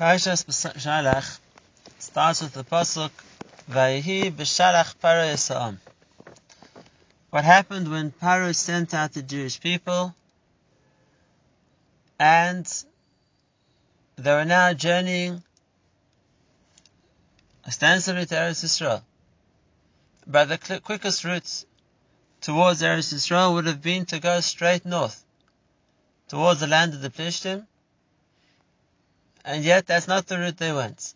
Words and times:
Parashas 0.00 0.46
B'Shalach 0.46 1.38
starts 1.98 2.40
with 2.40 2.54
the 2.54 2.64
pasuk 2.64 3.10
Vayihi 3.70 4.32
B'Shalach 4.32 4.94
Paro 4.96 5.30
Yisrael. 5.30 5.76
What 7.28 7.44
happened 7.44 7.90
when 7.90 8.10
Paro 8.10 8.56
sent 8.56 8.94
out 8.94 9.12
the 9.12 9.20
Jewish 9.20 9.60
people, 9.60 10.14
and 12.18 12.66
they 14.16 14.32
were 14.32 14.46
now 14.46 14.72
journeying 14.72 15.42
ostensibly 17.66 18.24
to 18.24 18.34
Eretz 18.36 18.64
Yisrael. 18.64 19.02
But 20.26 20.48
the 20.48 20.80
quickest 20.82 21.24
route 21.24 21.66
towards 22.40 22.80
Eretz 22.80 23.12
Yisrael 23.12 23.52
would 23.52 23.66
have 23.66 23.82
been 23.82 24.06
to 24.06 24.18
go 24.18 24.40
straight 24.40 24.86
north, 24.86 25.22
towards 26.28 26.60
the 26.60 26.66
land 26.66 26.94
of 26.94 27.02
the 27.02 27.10
Plishtim, 27.10 27.66
and 29.44 29.64
yet 29.64 29.86
that's 29.86 30.08
not 30.08 30.26
the 30.26 30.38
route 30.38 30.56
they 30.58 30.72
went. 30.72 31.14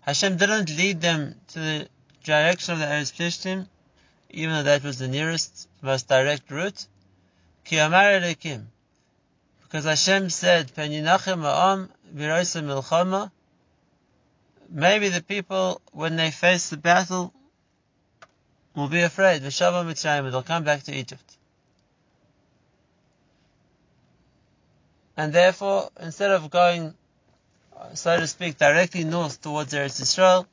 Hashem 0.00 0.36
didn't 0.36 0.76
lead 0.76 1.00
them 1.00 1.40
to 1.48 1.58
the 1.58 1.88
direction 2.22 2.74
of 2.74 2.80
the 2.80 2.86
Eretz 2.86 3.12
Plishtim, 3.12 3.66
even 4.30 4.54
though 4.54 4.62
that 4.64 4.82
was 4.82 4.98
the 4.98 5.08
nearest, 5.08 5.68
most 5.80 6.08
direct 6.08 6.50
route. 6.50 6.86
Because 9.62 9.84
Hashem 9.84 10.30
said, 10.30 10.70
Maybe 14.68 15.08
the 15.08 15.22
people, 15.26 15.80
when 15.92 16.16
they 16.16 16.30
face 16.30 16.68
the 16.68 16.76
battle, 16.76 17.32
will 18.74 18.88
be 18.88 19.00
afraid. 19.00 19.42
They'll 19.42 20.42
come 20.42 20.64
back 20.64 20.82
to 20.84 20.94
Egypt. 20.94 21.35
And 25.16 25.32
therefore, 25.32 25.90
instead 26.00 26.30
of 26.30 26.50
going, 26.50 26.94
so 27.94 28.18
to 28.18 28.26
speak, 28.26 28.58
directly 28.58 29.04
north 29.04 29.40
towards 29.40 29.72
Eretz 29.72 30.00
Yisrael, 30.00 30.46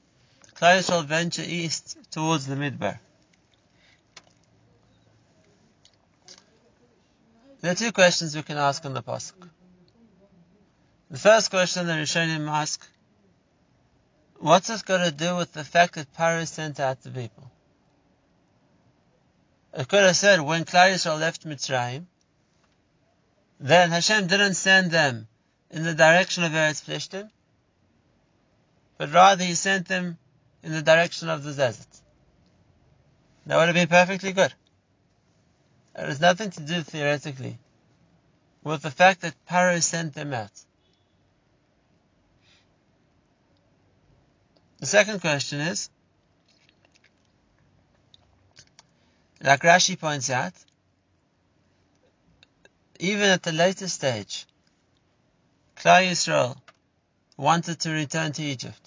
Klal 0.56 0.86
shall 0.86 1.04
venture 1.04 1.44
east 1.46 1.98
towards 2.12 2.46
the 2.46 2.56
Midbar. 2.56 3.00
There 7.62 7.72
are 7.72 7.76
two 7.76 7.92
questions 7.92 8.36
we 8.36 8.44
can 8.44 8.58
ask 8.58 8.86
on 8.86 8.94
the 8.94 9.02
pasuk. 9.02 9.50
The 11.10 11.18
first 11.18 11.50
question 11.50 11.88
the 11.88 11.94
Rishonim 11.94 12.50
ask: 12.50 12.86
What's 14.40 14.70
it 14.70 14.84
got 14.84 15.04
to 15.04 15.12
do 15.12 15.36
with 15.38 15.54
the 15.54 15.64
fact 15.64 15.96
that 15.96 16.14
Paro 16.14 16.46
sent 16.48 16.80
out 16.80 17.02
the 17.04 17.10
people? 17.10 17.52
It 19.74 19.88
could 19.88 20.04
have 20.04 20.18
said 20.18 20.42
when 20.42 20.66
Klal 20.66 20.94
Yisrael 20.94 21.20
left 21.20 21.48
Mitzrayim, 21.48 22.06
then 23.64 23.92
Hashem 23.92 24.28
didn't 24.28 24.56
send 24.56 24.92
them 24.92 25.26
in 25.72 25.84
the 25.84 25.94
direction 25.94 26.44
of 26.44 26.52
Eretz 26.52 26.84
Plishtim, 26.84 27.30
but 28.98 29.14
rather 29.14 29.46
He 29.46 29.56
sent 29.56 29.88
them 29.88 30.18
in 30.62 30.74
the 30.74 30.82
direction 30.82 31.30
of 31.30 31.44
the 31.46 31.54
desert. 31.54 31.88
That 33.46 33.56
would 33.56 33.68
have 33.70 33.76
been 33.76 33.88
perfectly 33.88 34.34
good. 34.34 34.54
It 35.96 36.08
has 36.08 36.20
nothing 36.20 36.50
to 36.52 36.60
do 36.60 36.82
theoretically 36.82 37.58
with 38.66 38.82
the 38.82 38.92
fact 38.92 39.22
that 39.22 39.34
Paro 39.50 39.82
sent 39.82 40.14
them 40.14 40.34
out. 40.34 40.52
The 44.82 44.88
second 44.88 45.22
question 45.22 45.62
is, 45.62 45.90
like 49.42 49.62
Rashi 49.62 49.98
points 49.98 50.30
out, 50.30 50.54
even 53.04 53.24
at 53.24 53.44
the 53.44 53.52
later 53.52 53.90
stage, 53.90 54.46
Klal 55.76 56.10
Yisrael 56.10 56.56
wanted 57.36 57.78
to 57.82 57.90
return 57.90 58.32
to 58.32 58.42
Egypt. 58.42 58.80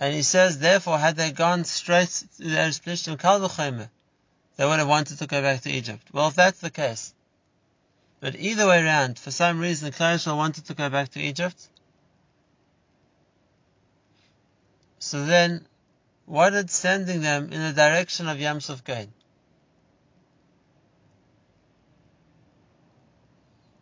And 0.00 0.14
he 0.14 0.22
says, 0.22 0.58
therefore, 0.58 0.98
had 0.98 1.16
they 1.16 1.32
gone 1.32 1.64
straight 1.64 2.08
to 2.08 2.44
the 2.44 2.56
Eretz 2.56 2.80
Plishtim 2.80 3.18
Kal 3.18 3.40
they 4.56 4.64
would 4.64 4.78
have 4.78 4.88
wanted 4.88 5.18
to 5.18 5.26
go 5.26 5.42
back 5.42 5.60
to 5.62 5.70
Egypt. 5.70 6.08
Well, 6.14 6.28
if 6.28 6.34
that's 6.34 6.60
the 6.60 6.70
case, 6.70 7.12
but 8.20 8.36
either 8.36 8.66
way 8.66 8.82
around, 8.82 9.18
for 9.18 9.30
some 9.30 9.58
reason, 9.58 9.92
Klal 9.92 10.34
wanted 10.34 10.64
to 10.64 10.74
go 10.74 10.88
back 10.88 11.10
to 11.10 11.20
Egypt. 11.20 11.68
So 14.98 15.26
then, 15.26 15.66
what 16.24 16.50
did 16.50 16.70
sending 16.70 17.20
them 17.20 17.52
in 17.52 17.60
the 17.60 17.74
direction 17.74 18.28
of 18.28 18.40
Yam 18.40 18.62
Suf 18.62 18.82
Gain? 18.82 19.12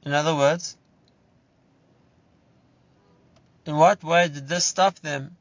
In 0.05 0.13
other 0.13 0.35
words, 0.35 0.77
in 3.65 3.77
what 3.77 4.05
way 4.05 4.29
did 4.29 4.49
this 4.49 4.65
stop 4.65 4.99
them 5.01 5.37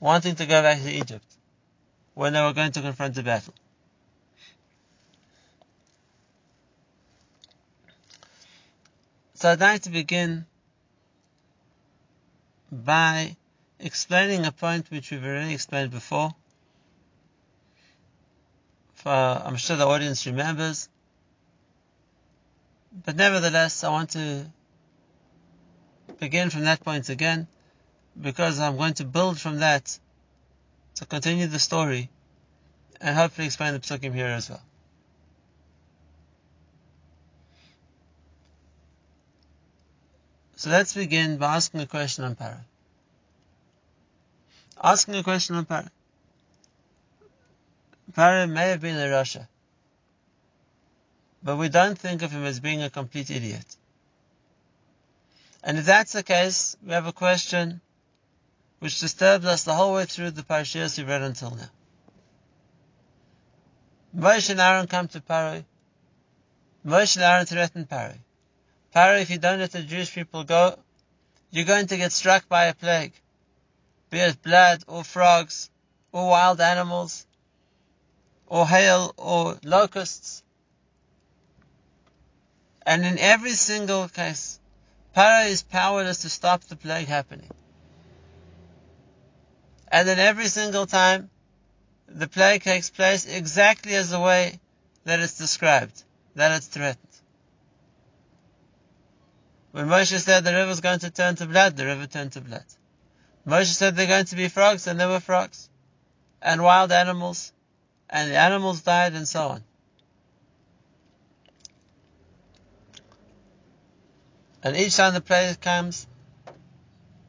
wanting 0.00 0.34
to 0.36 0.46
go 0.46 0.62
back 0.62 0.80
to 0.80 0.90
Egypt 0.90 1.26
when 2.14 2.32
they 2.32 2.40
were 2.40 2.54
going 2.54 2.72
to 2.72 2.80
confront 2.80 3.14
the 3.14 3.22
battle? 3.22 3.54
So 9.34 9.50
I'd 9.50 9.60
like 9.60 9.82
to 9.82 9.90
begin 9.90 10.46
by 12.72 13.36
explaining 13.78 14.46
a 14.46 14.52
point 14.52 14.90
which 14.90 15.10
we've 15.10 15.22
already 15.22 15.52
explained 15.52 15.90
before. 15.90 16.34
For 18.94 19.10
I'm 19.12 19.56
sure 19.56 19.76
the 19.76 19.86
audience 19.86 20.26
remembers 20.26 20.88
but 23.04 23.16
nevertheless, 23.16 23.84
I 23.84 23.90
want 23.90 24.10
to 24.10 24.46
begin 26.18 26.50
from 26.50 26.62
that 26.62 26.82
point 26.82 27.08
again, 27.08 27.46
because 28.20 28.58
I'm 28.58 28.76
going 28.76 28.94
to 28.94 29.04
build 29.04 29.38
from 29.38 29.58
that 29.58 29.98
to 30.96 31.06
continue 31.06 31.46
the 31.46 31.58
story 31.58 32.08
and 33.00 33.14
hopefully 33.14 33.46
explain 33.46 33.74
the 33.74 33.80
psukim 33.80 34.14
here 34.14 34.26
as 34.26 34.48
well. 34.48 34.62
So 40.56 40.70
let's 40.70 40.94
begin 40.94 41.36
by 41.36 41.56
asking 41.56 41.80
a 41.80 41.86
question 41.86 42.24
on 42.24 42.34
Paro. 42.34 42.60
Asking 44.82 45.16
a 45.16 45.22
question 45.22 45.56
on 45.56 45.66
Paro. 45.66 45.88
Paro 48.12 48.50
may 48.50 48.70
have 48.70 48.80
been 48.80 48.96
a 48.96 49.04
Rasha 49.04 49.48
but 51.46 51.58
we 51.58 51.68
don't 51.68 51.96
think 51.96 52.22
of 52.22 52.32
him 52.32 52.42
as 52.42 52.58
being 52.58 52.82
a 52.82 52.90
complete 52.90 53.30
idiot. 53.30 53.76
And 55.62 55.78
if 55.78 55.84
that's 55.84 56.12
the 56.12 56.24
case, 56.24 56.76
we 56.84 56.90
have 56.90 57.06
a 57.06 57.12
question 57.12 57.80
which 58.80 58.98
disturbs 58.98 59.46
us 59.46 59.62
the 59.62 59.72
whole 59.72 59.94
way 59.94 60.06
through 60.06 60.32
the 60.32 60.42
parashas 60.42 60.98
we 60.98 61.04
read 61.04 61.22
until 61.22 61.52
now. 61.52 61.70
Moshe 64.18 64.50
and 64.50 64.58
Aaron 64.58 64.88
come 64.88 65.06
to 65.06 65.20
Paro. 65.20 65.64
Moshe 66.84 67.14
and 67.14 67.24
Aaron 67.24 67.46
threaten 67.46 67.86
Paro. 67.86 68.18
Paro, 68.92 69.22
if 69.22 69.30
you 69.30 69.38
don't 69.38 69.60
let 69.60 69.70
the 69.70 69.82
Jewish 69.82 70.12
people 70.12 70.42
go, 70.42 70.76
you're 71.52 71.64
going 71.64 71.86
to 71.86 71.96
get 71.96 72.10
struck 72.10 72.48
by 72.48 72.64
a 72.64 72.74
plague, 72.74 73.12
be 74.10 74.18
it 74.18 74.42
blood 74.42 74.82
or 74.88 75.04
frogs 75.04 75.70
or 76.10 76.28
wild 76.28 76.60
animals 76.60 77.24
or 78.48 78.66
hail 78.66 79.14
or 79.16 79.58
locusts. 79.62 80.42
And 82.86 83.04
in 83.04 83.18
every 83.18 83.50
single 83.50 84.08
case, 84.08 84.60
Paro 85.14 85.48
is 85.48 85.64
powerless 85.64 86.18
to 86.18 86.28
stop 86.28 86.62
the 86.62 86.76
plague 86.76 87.08
happening. 87.08 87.50
And 89.88 90.08
in 90.08 90.20
every 90.20 90.46
single 90.46 90.86
time, 90.86 91.28
the 92.06 92.28
plague 92.28 92.62
takes 92.62 92.88
place 92.90 93.26
exactly 93.26 93.96
as 93.96 94.10
the 94.10 94.20
way 94.20 94.60
that 95.04 95.18
it's 95.18 95.36
described, 95.36 96.00
that 96.36 96.52
it's 96.56 96.68
threatened. 96.68 97.02
When 99.72 99.88
Moshe 99.88 100.18
said 100.20 100.44
the 100.44 100.52
river 100.52 100.70
is 100.70 100.80
going 100.80 101.00
to 101.00 101.10
turn 101.10 101.34
to 101.36 101.46
blood, 101.46 101.76
the 101.76 101.86
river 101.86 102.06
turned 102.06 102.32
to 102.32 102.40
blood. 102.40 102.64
Moshe 103.46 103.74
said 103.74 103.96
there 103.96 104.06
are 104.06 104.08
going 104.08 104.24
to 104.26 104.36
be 104.36 104.48
frogs, 104.48 104.86
and 104.86 104.98
there 104.98 105.08
were 105.08 105.20
frogs. 105.20 105.68
And 106.40 106.62
wild 106.62 106.92
animals, 106.92 107.52
and 108.08 108.30
the 108.30 108.36
animals 108.36 108.82
died, 108.82 109.14
and 109.14 109.26
so 109.26 109.48
on. 109.48 109.64
And 114.66 114.76
each 114.76 114.96
time 114.96 115.14
the 115.14 115.20
plague 115.20 115.60
comes, 115.60 116.08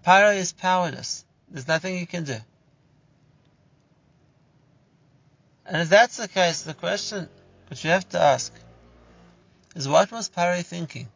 Paro 0.04 0.36
is 0.36 0.54
powerless. 0.54 1.24
There's 1.48 1.68
nothing 1.68 1.96
he 1.96 2.08
can 2.08 2.24
do. 2.24 2.38
And 5.68 5.84
if 5.84 5.90
that's 5.90 6.18
the 6.18 6.28
case, 6.28 6.64
the 6.64 6.74
question 6.74 7.30
which 7.70 7.84
we 7.84 7.92
have 7.92 8.10
to 8.10 8.20
ask 8.20 8.52
is 9.76 9.88
what 9.88 10.12
was 10.12 10.32
Paro 10.32 10.66
thinking? 10.66 11.10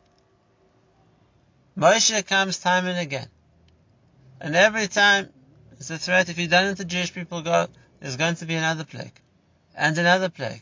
Moshe 1.75 2.27
comes 2.27 2.59
time 2.59 2.85
and 2.85 2.99
again. 2.99 3.29
And 4.39 4.55
every 4.55 4.89
time 4.89 5.27
it's 5.79 5.89
a 5.89 5.97
threat, 5.97 6.29
if 6.29 6.37
you 6.37 6.47
don't 6.47 6.65
let 6.65 6.77
the 6.77 6.85
Jewish 6.85 7.15
people 7.15 7.41
go, 7.41 7.67
there's 7.99 8.17
going 8.17 8.35
to 8.35 8.45
be 8.45 8.53
another 8.53 8.83
plague. 8.83 9.19
And 9.75 9.97
another 9.97 10.29
plague. 10.29 10.61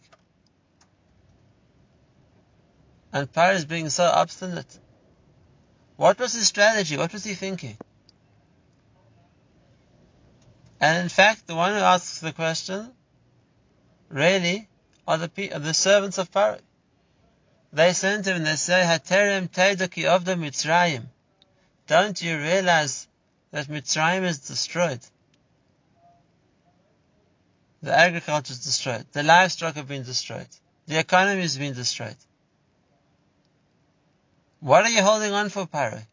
And 3.11 3.29
Paro 3.29 3.55
is 3.55 3.65
being 3.65 3.89
so 3.89 4.05
obstinate. 4.05 4.79
What 5.99 6.17
was 6.17 6.31
his 6.31 6.47
strategy? 6.47 6.95
What 6.95 7.11
was 7.11 7.25
he 7.25 7.33
thinking? 7.33 7.77
And 10.79 10.97
in 10.97 11.09
fact, 11.09 11.45
the 11.45 11.55
one 11.55 11.73
who 11.73 11.79
asks 11.79 12.21
the 12.21 12.31
question, 12.31 12.93
really, 14.07 14.69
are 15.05 15.17
the, 15.17 15.51
are 15.53 15.59
the 15.59 15.73
servants 15.73 16.17
of 16.17 16.31
Paro. 16.31 16.61
They 17.73 17.91
sent 17.91 18.27
him 18.27 18.37
and 18.37 18.45
they 18.45 18.55
say, 18.55 18.81
Haterem 18.81 19.49
Teidaki 19.49 20.05
of 20.05 20.23
the 20.23 20.35
Mitzrayim. 20.35 21.07
Don't 21.87 22.21
you 22.21 22.37
realize 22.37 23.05
that 23.51 23.67
Mitzrayim 23.67 24.23
is 24.23 24.39
destroyed? 24.39 25.01
The 27.83 27.93
agriculture 27.93 28.53
is 28.53 28.63
destroyed. 28.63 29.05
The 29.11 29.23
livestock 29.23 29.75
have 29.75 29.89
been 29.89 30.03
destroyed. 30.03 30.47
The 30.87 30.97
economy 30.97 31.41
has 31.41 31.57
been 31.57 31.73
destroyed. 31.73 32.15
What 34.59 34.85
are 34.85 34.89
you 34.89 35.01
holding 35.01 35.31
on 35.31 35.49
for, 35.49 35.65
Paro? 35.65 36.05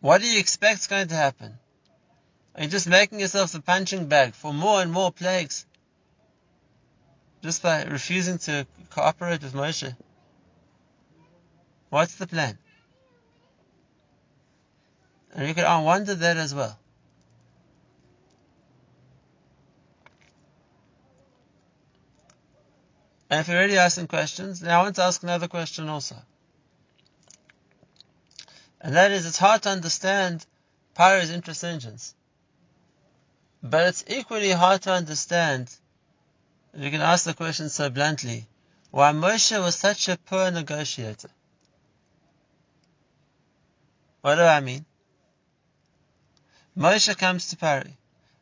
What 0.00 0.20
do 0.20 0.26
you 0.28 0.38
expect 0.38 0.80
is 0.80 0.86
going 0.86 1.08
to 1.08 1.14
happen? 1.14 1.58
Are 2.54 2.62
you 2.62 2.68
just 2.68 2.86
making 2.86 3.20
yourself 3.20 3.52
the 3.52 3.60
punching 3.60 4.06
bag 4.06 4.34
for 4.34 4.52
more 4.52 4.82
and 4.82 4.92
more 4.92 5.10
plagues? 5.10 5.64
Just 7.42 7.62
by 7.62 7.84
refusing 7.84 8.38
to 8.38 8.66
cooperate 8.90 9.42
with 9.42 9.54
Moshe? 9.54 9.96
What's 11.88 12.16
the 12.16 12.26
plan? 12.26 12.58
And 15.34 15.48
you 15.48 15.54
could 15.54 15.64
wonder 15.64 16.14
that 16.14 16.36
as 16.36 16.54
well. 16.54 16.78
And 23.30 23.40
if 23.40 23.48
you're 23.48 23.56
already 23.56 23.78
asking 23.78 24.06
questions, 24.06 24.62
now 24.62 24.80
I 24.80 24.82
want 24.84 24.96
to 24.96 25.02
ask 25.02 25.22
another 25.22 25.48
question 25.48 25.88
also. 25.88 26.16
And 28.84 28.96
that 28.96 29.12
is, 29.12 29.24
it's 29.24 29.38
hard 29.38 29.62
to 29.62 29.70
understand 29.70 30.44
Paro's 30.94 31.30
interest 31.30 31.64
engines. 31.64 32.14
But 33.62 33.86
it's 33.86 34.04
equally 34.06 34.50
hard 34.50 34.82
to 34.82 34.92
understand, 34.92 35.74
if 36.74 36.82
you 36.82 36.90
can 36.90 37.00
ask 37.00 37.24
the 37.24 37.32
question 37.32 37.70
so 37.70 37.88
bluntly, 37.88 38.46
why 38.90 39.12
Moshe 39.12 39.58
was 39.58 39.74
such 39.74 40.10
a 40.10 40.18
poor 40.18 40.50
negotiator. 40.50 41.30
What 44.20 44.34
do 44.34 44.42
I 44.42 44.60
mean? 44.60 44.84
Moshe 46.76 47.16
comes 47.16 47.48
to 47.48 47.56
Paro 47.56 47.90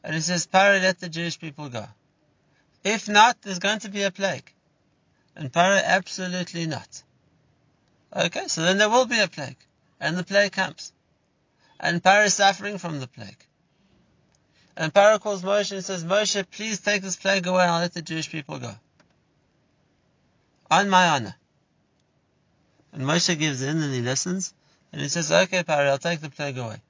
and 0.02 0.14
he 0.14 0.20
says, 0.20 0.48
Paro, 0.48 0.82
let 0.82 0.98
the 0.98 1.08
Jewish 1.08 1.38
people 1.38 1.68
go. 1.68 1.86
If 2.82 3.08
not, 3.08 3.40
there's 3.42 3.60
going 3.60 3.78
to 3.80 3.88
be 3.88 4.02
a 4.02 4.10
plague. 4.10 4.52
And 5.36 5.52
Paro, 5.52 5.80
absolutely 5.84 6.66
not. 6.66 7.04
Okay, 8.14 8.48
so 8.48 8.62
then 8.62 8.78
there 8.78 8.90
will 8.90 9.06
be 9.06 9.20
a 9.20 9.28
plague. 9.28 9.56
And 10.02 10.19
the 10.19 10.25
plague 10.25 10.50
comes. 10.50 10.93
And 11.78 12.02
Paro 12.02 12.26
is 12.26 12.34
suffering 12.34 12.78
from 12.78 12.99
the 12.99 13.06
plague. 13.06 13.46
And 14.76 14.93
Paro 14.93 15.20
calls 15.20 15.43
Moshe 15.43 15.70
and 15.70 15.84
says, 15.84 16.04
Moshe, 16.04 16.44
please 16.50 16.81
take 16.81 17.02
this 17.02 17.14
plague 17.14 17.46
away 17.46 17.62
and 17.62 17.70
I'll 17.70 17.81
let 17.82 17.94
the 17.94 18.02
Jewish 18.02 18.28
people 18.28 18.58
go. 18.58 18.75
On 20.72 20.90
my 20.90 21.08
honor. 21.10 21.37
And 22.93 23.04
Moshe 23.04 23.38
gives 23.38 23.62
in 23.62 23.81
and 23.81 23.94
he 23.94 24.00
listens 24.00 24.52
and 24.93 25.00
he 25.00 25.08
says, 25.08 25.31
okay, 25.31 25.62
Paro, 25.62 25.87
I'll 25.87 25.99
take 25.99 26.20
the 26.20 26.31
plague 26.31 26.58
away. 26.58 26.82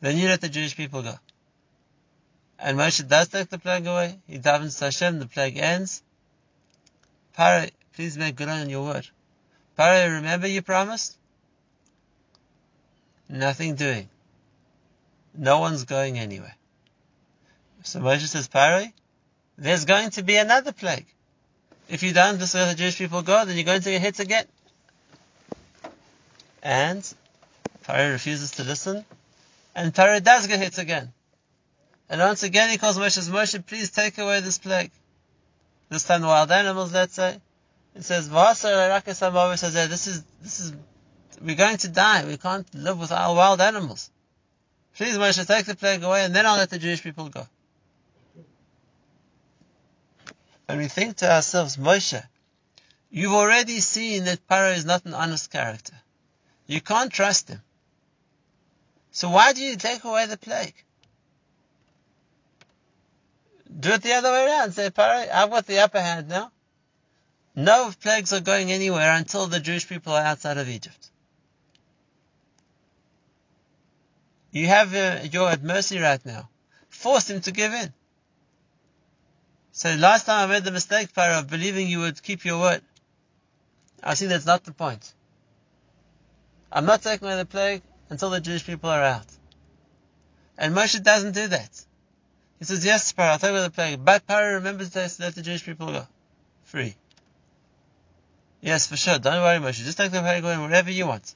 Then 0.00 0.18
you 0.18 0.26
let 0.26 0.40
the 0.40 0.48
Jewish 0.48 0.76
people 0.76 1.02
go. 1.02 1.14
And 2.58 2.76
Moshe 2.76 3.06
does 3.06 3.28
take 3.28 3.50
the 3.50 3.58
plague 3.58 3.86
away. 3.86 4.18
He 4.26 4.40
davens 4.40 4.78
to 4.78 4.86
Hashem, 4.86 5.20
the 5.20 5.26
plague 5.26 5.58
ends. 5.58 6.02
Paro, 7.38 7.70
please 7.94 8.18
make 8.18 8.34
good 8.34 8.48
on 8.48 8.68
your 8.68 8.84
word. 8.84 9.06
Paro, 9.78 10.16
remember 10.16 10.48
you 10.48 10.60
promised? 10.60 11.16
Nothing 13.32 13.76
doing. 13.76 14.10
No 15.34 15.60
one's 15.60 15.84
going 15.84 16.18
anywhere. 16.18 16.54
So 17.82 17.98
Moshe 18.00 18.26
says, 18.26 18.46
Paro, 18.46 18.92
there's 19.56 19.86
going 19.86 20.10
to 20.10 20.22
be 20.22 20.36
another 20.36 20.72
plague. 20.72 21.06
If 21.88 22.02
you 22.02 22.12
don't 22.12 22.38
just 22.38 22.54
let 22.54 22.68
the 22.68 22.76
Jewish 22.76 22.98
people 22.98 23.22
go, 23.22 23.42
then 23.46 23.56
you're 23.56 23.64
going 23.64 23.80
to 23.80 23.90
get 23.90 24.02
hit 24.02 24.20
again. 24.20 24.44
And 26.62 27.02
Paro 27.84 28.12
refuses 28.12 28.50
to 28.52 28.64
listen, 28.64 29.02
and 29.74 29.94
Paro 29.94 30.22
does 30.22 30.46
get 30.46 30.60
hit 30.60 30.76
again. 30.76 31.10
And 32.10 32.20
once 32.20 32.42
again 32.42 32.68
he 32.68 32.76
calls 32.76 32.98
Moshe, 32.98 33.30
Moshe, 33.30 33.66
please 33.66 33.90
take 33.90 34.18
away 34.18 34.40
this 34.40 34.58
plague. 34.58 34.90
This 35.88 36.04
time 36.04 36.20
the 36.20 36.26
wild 36.26 36.52
animals, 36.52 36.92
let's 36.92 37.14
say. 37.14 37.40
It 37.96 38.04
says, 38.04 38.28
Vasa 38.28 39.02
says, 39.56 39.88
this 39.88 40.06
is, 40.06 40.22
this 40.42 40.60
is 40.60 40.74
we're 41.42 41.56
going 41.56 41.78
to 41.78 41.88
die. 41.88 42.24
We 42.24 42.36
can't 42.36 42.66
live 42.74 42.98
with 42.98 43.12
our 43.12 43.34
wild 43.34 43.60
animals. 43.60 44.10
Please, 44.94 45.16
Moshe, 45.16 45.46
take 45.46 45.66
the 45.66 45.74
plague 45.74 46.02
away, 46.02 46.24
and 46.24 46.34
then 46.34 46.46
I'll 46.46 46.56
let 46.56 46.70
the 46.70 46.78
Jewish 46.78 47.02
people 47.02 47.28
go. 47.28 47.46
And 50.68 50.78
we 50.78 50.88
think 50.88 51.16
to 51.18 51.30
ourselves, 51.30 51.76
Moshe, 51.76 52.22
you've 53.10 53.32
already 53.32 53.80
seen 53.80 54.24
that 54.24 54.46
Paro 54.46 54.76
is 54.76 54.84
not 54.84 55.04
an 55.04 55.14
honest 55.14 55.50
character. 55.50 55.94
You 56.66 56.80
can't 56.80 57.12
trust 57.12 57.48
him. 57.48 57.62
So 59.10 59.28
why 59.28 59.52
do 59.52 59.62
you 59.62 59.76
take 59.76 60.04
away 60.04 60.26
the 60.26 60.38
plague? 60.38 60.74
Do 63.80 63.90
it 63.92 64.02
the 64.02 64.12
other 64.12 64.30
way 64.30 64.46
around. 64.46 64.72
Say, 64.72 64.90
Paro, 64.90 65.30
I've 65.30 65.50
got 65.50 65.66
the 65.66 65.80
upper 65.80 66.00
hand 66.00 66.28
now. 66.28 66.52
No 67.54 67.92
plagues 68.00 68.32
are 68.32 68.40
going 68.40 68.70
anywhere 68.72 69.12
until 69.12 69.46
the 69.46 69.60
Jewish 69.60 69.88
people 69.88 70.12
are 70.14 70.24
outside 70.24 70.56
of 70.56 70.68
Egypt. 70.68 71.10
You 74.52 74.66
have 74.66 74.94
uh, 74.94 75.20
you're 75.30 75.48
at 75.48 75.62
mercy 75.62 75.98
right 75.98 76.24
now. 76.24 76.48
Force 76.90 77.28
him 77.28 77.40
to 77.40 77.52
give 77.52 77.72
in. 77.72 77.92
So 79.72 79.94
last 79.94 80.26
time 80.26 80.48
I 80.48 80.52
made 80.52 80.64
the 80.64 80.70
mistake, 80.70 81.12
Paro, 81.14 81.40
of 81.40 81.48
believing 81.48 81.88
you 81.88 82.00
would 82.00 82.22
keep 82.22 82.44
your 82.44 82.60
word. 82.60 82.82
I 84.02 84.14
see 84.14 84.26
that's 84.26 84.44
not 84.44 84.64
the 84.64 84.72
point. 84.72 85.12
I'm 86.70 86.84
not 86.84 87.02
taking 87.02 87.26
away 87.26 87.38
the 87.38 87.46
plague 87.46 87.82
until 88.10 88.28
the 88.30 88.40
Jewish 88.40 88.66
people 88.66 88.90
are 88.90 89.02
out. 89.02 89.26
And 90.58 90.74
Moshe 90.74 91.02
doesn't 91.02 91.32
do 91.32 91.48
that. 91.48 91.84
He 92.58 92.66
says, 92.66 92.84
yes, 92.84 93.12
Paro, 93.12 93.30
I'll 93.30 93.38
take 93.38 93.50
away 93.50 93.62
the 93.62 93.70
plague. 93.70 94.04
But 94.04 94.26
Paro 94.26 94.54
remembers 94.54 94.90
to 94.90 95.10
let 95.18 95.34
the 95.34 95.42
Jewish 95.42 95.64
people 95.64 95.86
go. 95.86 96.06
Free. 96.64 96.94
Yes, 98.60 98.86
for 98.86 98.96
sure. 98.96 99.18
Don't 99.18 99.42
worry, 99.42 99.58
Moshe. 99.58 99.82
Just 99.82 99.98
take 99.98 100.12
the 100.12 100.20
plague 100.20 100.44
away 100.44 100.58
wherever 100.58 100.90
you 100.90 101.06
want. 101.06 101.34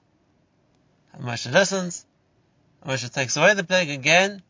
And 1.12 1.24
Moshe 1.24 1.50
listens. 1.50 2.04
Moshe 2.86 3.12
takes 3.12 3.36
away 3.36 3.54
the 3.54 3.64
plague 3.64 3.90
again, 3.90 4.42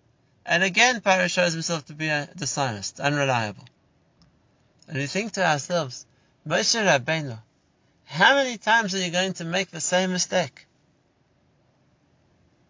and 0.44 0.62
again 0.62 1.00
Paro 1.00 1.28
shows 1.28 1.54
himself 1.54 1.86
to 1.86 1.94
be 1.94 2.08
dishonest, 2.36 3.00
unreliable. 3.00 3.64
And 4.86 4.98
we 4.98 5.06
think 5.06 5.32
to 5.32 5.46
ourselves, 5.46 6.04
Moshe 6.46 6.76
Rabbeinu, 6.76 7.38
how 8.04 8.34
many 8.34 8.58
times 8.58 8.94
are 8.94 8.98
you 8.98 9.10
going 9.10 9.32
to 9.34 9.44
make 9.44 9.70
the 9.70 9.80
same 9.80 10.12
mistake? 10.12 10.66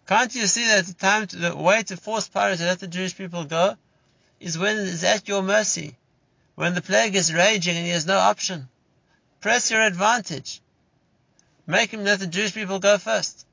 Can't 0.06 0.32
you 0.37 0.46
see 0.46 0.64
that 0.68 0.87
the 0.87 0.94
time 0.94 1.26
to, 1.26 1.37
the 1.37 1.56
way 1.56 1.82
to 1.82 1.96
force 1.96 2.28
Paro 2.28 2.56
to 2.56 2.64
let 2.64 2.78
the 2.78 2.87
Jewish 2.87 3.16
people 3.16 3.44
go 3.44 3.76
is 4.38 4.56
when 4.56 4.76
it 4.76 4.87
is 4.87 5.02
at 5.02 5.26
your 5.26 5.42
mercy, 5.42 5.96
when 6.54 6.75
the 6.75 6.80
plague 6.80 7.16
is 7.16 7.35
raging 7.35 7.76
and 7.76 7.85
he 7.85 7.90
has 7.90 8.06
no 8.06 8.18
option. 8.18 8.68
Press 9.40 9.73
your 9.73 9.82
advantage. 9.82 10.61
Make 11.66 11.90
him 11.90 12.04
let 12.04 12.20
the 12.20 12.28
Jewish 12.28 12.54
people 12.54 12.78
go 12.78 12.99
first. 12.99 13.46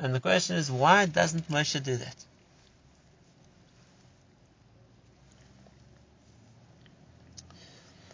And 0.00 0.14
the 0.14 0.20
question 0.20 0.56
is, 0.56 0.70
why 0.70 1.04
doesn't 1.04 1.50
Moshe 1.50 1.82
do 1.82 1.96
that? 1.96 2.16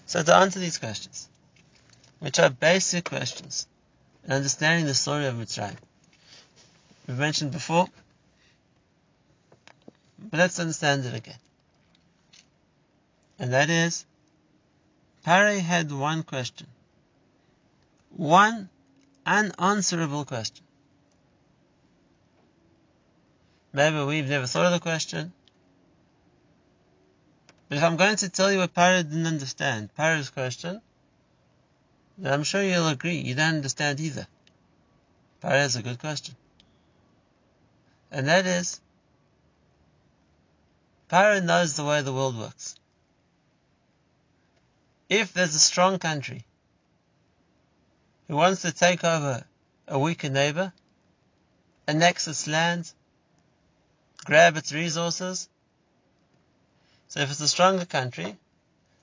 So 0.07 0.23
to 0.23 0.35
answer 0.35 0.59
these 0.59 0.79
questions, 0.79 1.29
which 2.19 2.41
are 2.41 2.51
basic 2.51 3.05
questions, 3.05 3.69
in 4.25 4.33
understanding 4.33 4.87
the 4.87 4.95
story 4.95 5.27
of 5.27 5.37
Mitzrayim, 5.37 5.77
we've 7.07 7.19
mentioned 7.19 7.53
before, 7.53 7.87
but 10.19 10.39
let's 10.39 10.59
understand 10.59 11.05
it 11.05 11.15
again. 11.15 11.39
And 13.39 13.53
that 13.53 13.71
is, 13.71 14.05
Paro 15.25 15.61
had 15.61 15.93
one 15.93 16.25
question. 16.25 16.67
One 18.11 18.71
unanswerable 19.25 20.25
question. 20.25 20.66
Maybe 23.77 24.03
we've 24.05 24.27
never 24.27 24.47
thought 24.47 24.65
of 24.65 24.73
the 24.73 24.81
question. 24.81 25.35
But 27.69 27.77
if 27.77 27.85
I'm 27.85 27.97
going 27.97 28.17
to 28.17 28.31
tell 28.31 28.51
you 28.51 28.57
what 28.57 28.73
Paro 28.73 29.03
didn't 29.03 29.27
understand, 29.27 29.91
Paro's 29.99 30.31
question, 30.31 30.81
then 32.17 32.33
I'm 32.33 32.43
sure 32.43 32.63
you'll 32.63 32.89
agree 32.89 33.17
you 33.17 33.35
don't 33.35 33.57
understand 33.57 34.01
either. 34.01 34.27
Paro 35.43 35.51
has 35.51 35.77
a 35.77 35.83
good 35.83 35.99
question. 35.99 36.37
And 38.11 38.29
that 38.29 38.47
is, 38.47 38.81
Paro 41.11 41.45
knows 41.45 41.77
the 41.77 41.85
way 41.85 42.01
the 42.01 42.15
world 42.15 42.39
works. 42.39 42.77
If 45.11 45.35
there's 45.35 45.55
a 45.55 45.59
strong 45.59 45.99
country 45.99 46.47
who 48.27 48.37
wants 48.37 48.63
to 48.63 48.73
take 48.73 49.05
over 49.05 49.45
a 49.87 49.99
weaker 49.99 50.31
neighbor, 50.31 50.73
annex 51.87 52.27
its 52.27 52.47
land, 52.47 52.91
grab 54.27 54.57
its 54.57 54.73
resources. 54.73 55.49
So 57.09 57.21
if 57.21 57.31
it's 57.31 57.41
a 57.41 57.49
stronger 57.49 57.85
country, 57.85 58.37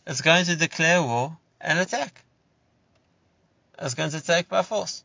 it's 0.05 0.21
going 0.21 0.45
to 0.45 0.55
declare 0.55 1.01
war 1.01 1.37
and 1.61 1.79
attack. 1.79 2.23
It's 3.79 3.95
going 3.95 4.11
to 4.11 4.21
take 4.21 4.49
by 4.49 4.61
force. 4.61 5.03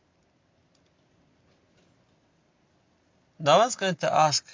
No 3.39 3.57
one's 3.57 3.77
going 3.77 3.95
to 3.95 4.13
ask 4.13 4.45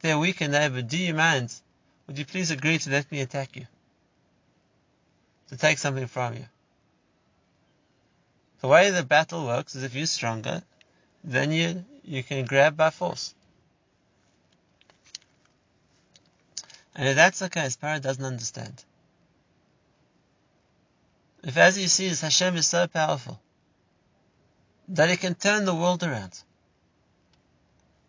their 0.00 0.18
weaker 0.18 0.46
neighbor, 0.46 0.80
do 0.80 0.96
you 0.96 1.12
mind? 1.12 1.52
Would 2.06 2.18
you 2.18 2.24
please 2.24 2.52
agree 2.52 2.78
to 2.78 2.90
let 2.90 3.10
me 3.10 3.20
attack 3.20 3.56
you? 3.56 3.66
To 5.48 5.56
take 5.56 5.78
something 5.78 6.06
from 6.06 6.34
you. 6.34 6.44
The 8.60 8.68
way 8.68 8.90
the 8.90 9.02
battle 9.02 9.44
works 9.46 9.74
is 9.74 9.82
if 9.82 9.94
you're 9.94 10.06
stronger, 10.06 10.62
then 11.24 11.50
you, 11.50 11.84
you 12.04 12.22
can 12.22 12.44
grab 12.44 12.76
by 12.76 12.90
force. 12.90 13.34
And 16.94 17.08
if 17.08 17.16
that's 17.16 17.38
the 17.38 17.48
case, 17.48 17.76
Paro 17.76 18.00
doesn't 18.00 18.24
understand. 18.24 18.84
If 21.42 21.56
as 21.56 21.76
he 21.76 21.86
sees 21.86 22.20
Hashem 22.20 22.56
is 22.56 22.66
so 22.66 22.86
powerful 22.86 23.40
that 24.88 25.08
he 25.08 25.16
can 25.16 25.34
turn 25.34 25.64
the 25.64 25.74
world 25.74 26.02
around, 26.02 26.38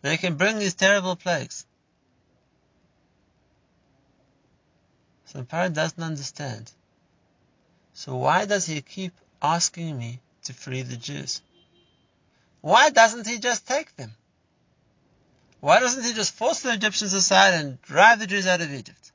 that 0.01 0.11
he 0.11 0.17
can 0.17 0.35
bring 0.35 0.59
these 0.59 0.73
terrible 0.73 1.15
plagues, 1.15 1.65
so 5.25 5.43
Paro 5.43 5.73
doesn't 5.73 6.03
understand. 6.03 6.71
So 7.93 8.15
why 8.15 8.45
does 8.45 8.65
he 8.65 8.81
keep 8.81 9.13
asking 9.41 9.97
me 9.97 10.19
to 10.43 10.53
free 10.53 10.81
the 10.81 10.97
Jews? 10.97 11.41
Why 12.61 12.89
doesn't 12.89 13.27
he 13.27 13.39
just 13.39 13.67
take 13.67 13.95
them? 13.95 14.11
Why 15.61 15.79
doesn't 15.79 16.03
he 16.03 16.13
just 16.13 16.33
force 16.33 16.61
the 16.61 16.73
Egyptians 16.73 17.13
aside 17.13 17.53
and 17.53 17.81
drive 17.83 18.19
the 18.19 18.27
Jews 18.27 18.47
out 18.47 18.61
of 18.61 18.73
Egypt? 18.73 19.11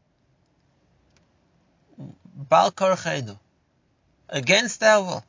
Bal 1.99 2.71
Korchenu. 2.71 3.39
Against 4.29 4.83
our 4.83 5.05
will. 5.05 5.25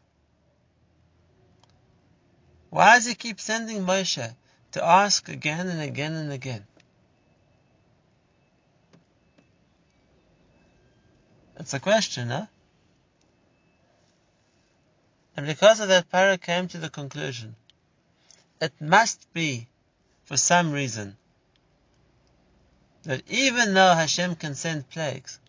Why 2.70 2.96
does 2.96 3.06
he 3.06 3.16
keep 3.16 3.40
sending 3.40 3.84
Moshe 3.84 4.36
to 4.74 4.86
ask 4.86 5.28
again 5.28 5.68
and 5.68 5.82
again 5.82 6.14
and 6.14 6.32
again? 6.32 6.66
It's 11.60 11.74
a 11.74 11.80
question, 11.80 12.30
huh? 12.30 12.46
And 15.36 15.48
because 15.48 15.80
of 15.80 15.88
that, 15.90 16.10
Paro 16.12 16.40
came 16.40 16.68
to 16.70 16.78
the 16.78 16.90
conclusion 16.90 17.56
it 18.60 18.74
must 18.80 19.32
be 19.34 19.68
for 20.28 20.36
some 20.36 20.74
reason 20.74 21.16
that 23.04 23.24
even 23.30 23.74
though 23.74 23.94
Hashem 23.94 24.36
can 24.36 24.56
send 24.56 24.90
plagues, 24.90 25.40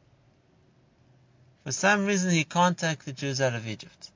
for 1.64 1.72
some 1.72 2.06
reason 2.06 2.30
he 2.30 2.44
can't 2.44 2.78
take 2.78 3.04
the 3.04 3.12
Jews 3.12 3.40
out 3.40 3.56
of 3.56 3.66
Egypt. 3.66 4.12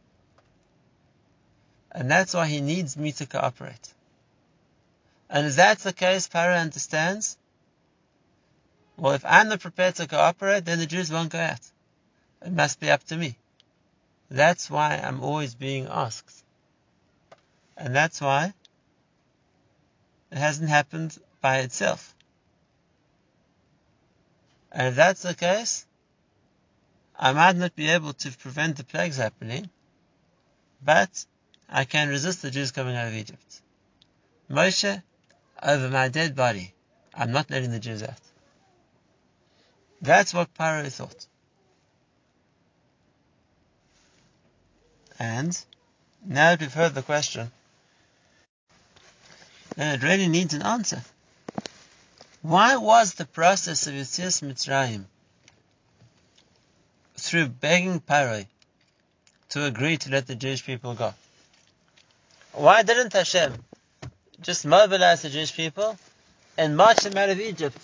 And 1.91 2.09
that's 2.09 2.33
why 2.33 2.47
he 2.47 2.61
needs 2.61 2.97
me 2.97 3.11
to 3.13 3.27
cooperate. 3.27 3.93
And 5.29 5.49
if 5.49 5.57
that's 5.57 5.83
the 5.83 5.93
case, 5.93 6.29
Paro 6.29 6.59
understands, 6.59 7.37
well, 8.97 9.15
if 9.15 9.25
I'm 9.25 9.49
not 9.49 9.61
prepared 9.61 9.97
to 9.97 10.07
cooperate, 10.07 10.65
then 10.65 10.79
the 10.79 10.87
Jews 10.87 11.11
won't 11.11 11.33
go 11.33 11.41
out. 11.41 11.61
It 12.47 12.53
must 12.53 12.79
be 12.79 12.89
up 12.89 13.03
to 13.05 13.17
me. 13.17 13.37
That's 14.31 14.71
why 14.71 14.97
I'm 14.97 15.23
always 15.23 15.57
being 15.57 15.89
asked. 15.89 16.45
And 17.77 17.97
that's 17.97 18.21
why 18.21 18.55
it 20.33 20.39
hasn't 20.39 20.71
happened 20.71 21.17
by 21.43 21.59
itself. 21.59 22.15
And 24.73 24.89
if 24.89 24.95
that's 24.95 25.23
the 25.23 25.35
case, 25.35 25.85
I 27.19 27.33
might 27.35 27.57
not 27.57 27.77
be 27.77 27.91
able 27.91 28.15
to 28.15 28.33
prevent 28.39 28.79
the 28.79 28.85
plagues 28.85 29.19
happening, 29.19 29.69
but 30.83 31.27
I 31.69 31.85
can 31.85 32.09
resist 32.09 32.41
the 32.41 32.51
Jews 32.51 32.73
coming 32.73 32.97
out 32.97 33.09
of 33.09 33.15
Egypt. 33.15 33.61
Moshe, 34.51 35.03
over 35.63 35.91
my 35.91 36.09
dead 36.09 36.35
body, 36.35 36.73
I'm 37.15 37.31
not 37.33 37.51
letting 37.51 37.71
the 37.71 37.79
Jews 37.79 38.03
out. 38.03 38.21
That's 40.01 40.33
what 40.33 40.55
Paro 40.55 40.91
thought. 40.91 41.27
And 45.19 45.57
now 46.25 46.51
that 46.51 46.61
we've 46.61 46.73
heard 46.73 46.95
the 46.95 47.03
question, 47.03 47.53
then 49.77 49.95
it 49.95 50.03
really 50.03 50.29
needs 50.29 50.55
an 50.55 50.63
answer. 50.63 51.03
Why 52.43 52.77
was 52.77 53.15
the 53.15 53.25
process 53.25 53.87
of 53.87 53.95
Yetzias 53.95 54.43
Mitzrayim 54.43 55.05
through 57.17 57.49
begging 57.49 58.01
Paro 58.01 58.47
to 59.51 59.65
agree 59.65 59.97
to 59.99 60.11
let 60.11 60.27
the 60.27 60.35
Jewish 60.35 60.65
people 60.67 60.95
go? 60.95 61.15
Why 62.53 62.83
didn't 62.83 63.13
Hashem 63.13 63.55
just 64.41 64.67
mobilize 64.67 65.23
the 65.23 65.31
Jewish 65.31 65.55
people 65.55 65.97
and 66.59 66.77
march 66.77 66.99
them 67.03 67.17
out 67.17 67.31
of 67.31 67.41
Egypt 67.41 67.79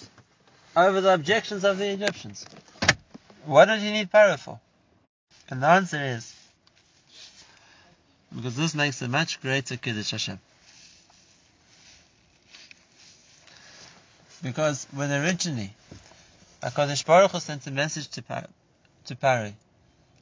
over 0.77 1.01
the 1.01 1.15
objections 1.15 1.65
of 1.65 1.79
the 1.79 1.89
Egyptians? 1.89 2.45
What 3.45 3.67
did 3.67 3.81
he 3.81 3.93
need 3.93 4.11
Paro 4.11 4.39
for? 4.39 4.61
And 5.49 5.63
the 5.63 5.69
answer 5.69 6.03
is 6.03 6.35
because 8.35 8.57
this 8.57 8.75
makes 8.75 9.01
a 9.01 9.09
much 9.09 9.41
greater 9.41 9.77
Kiddush 9.77 10.11
Hashem. 10.11 10.39
Because 14.43 14.87
when 14.93 15.11
originally 15.11 15.75
HaKadosh 16.63 17.05
Baruch 17.05 17.33
Hu 17.33 17.41
sent 17.41 17.67
a 17.67 17.71
message 17.71 18.09
to, 18.09 18.23
Par- 18.23 18.47
to 19.07 19.17
Paro, 19.17 19.53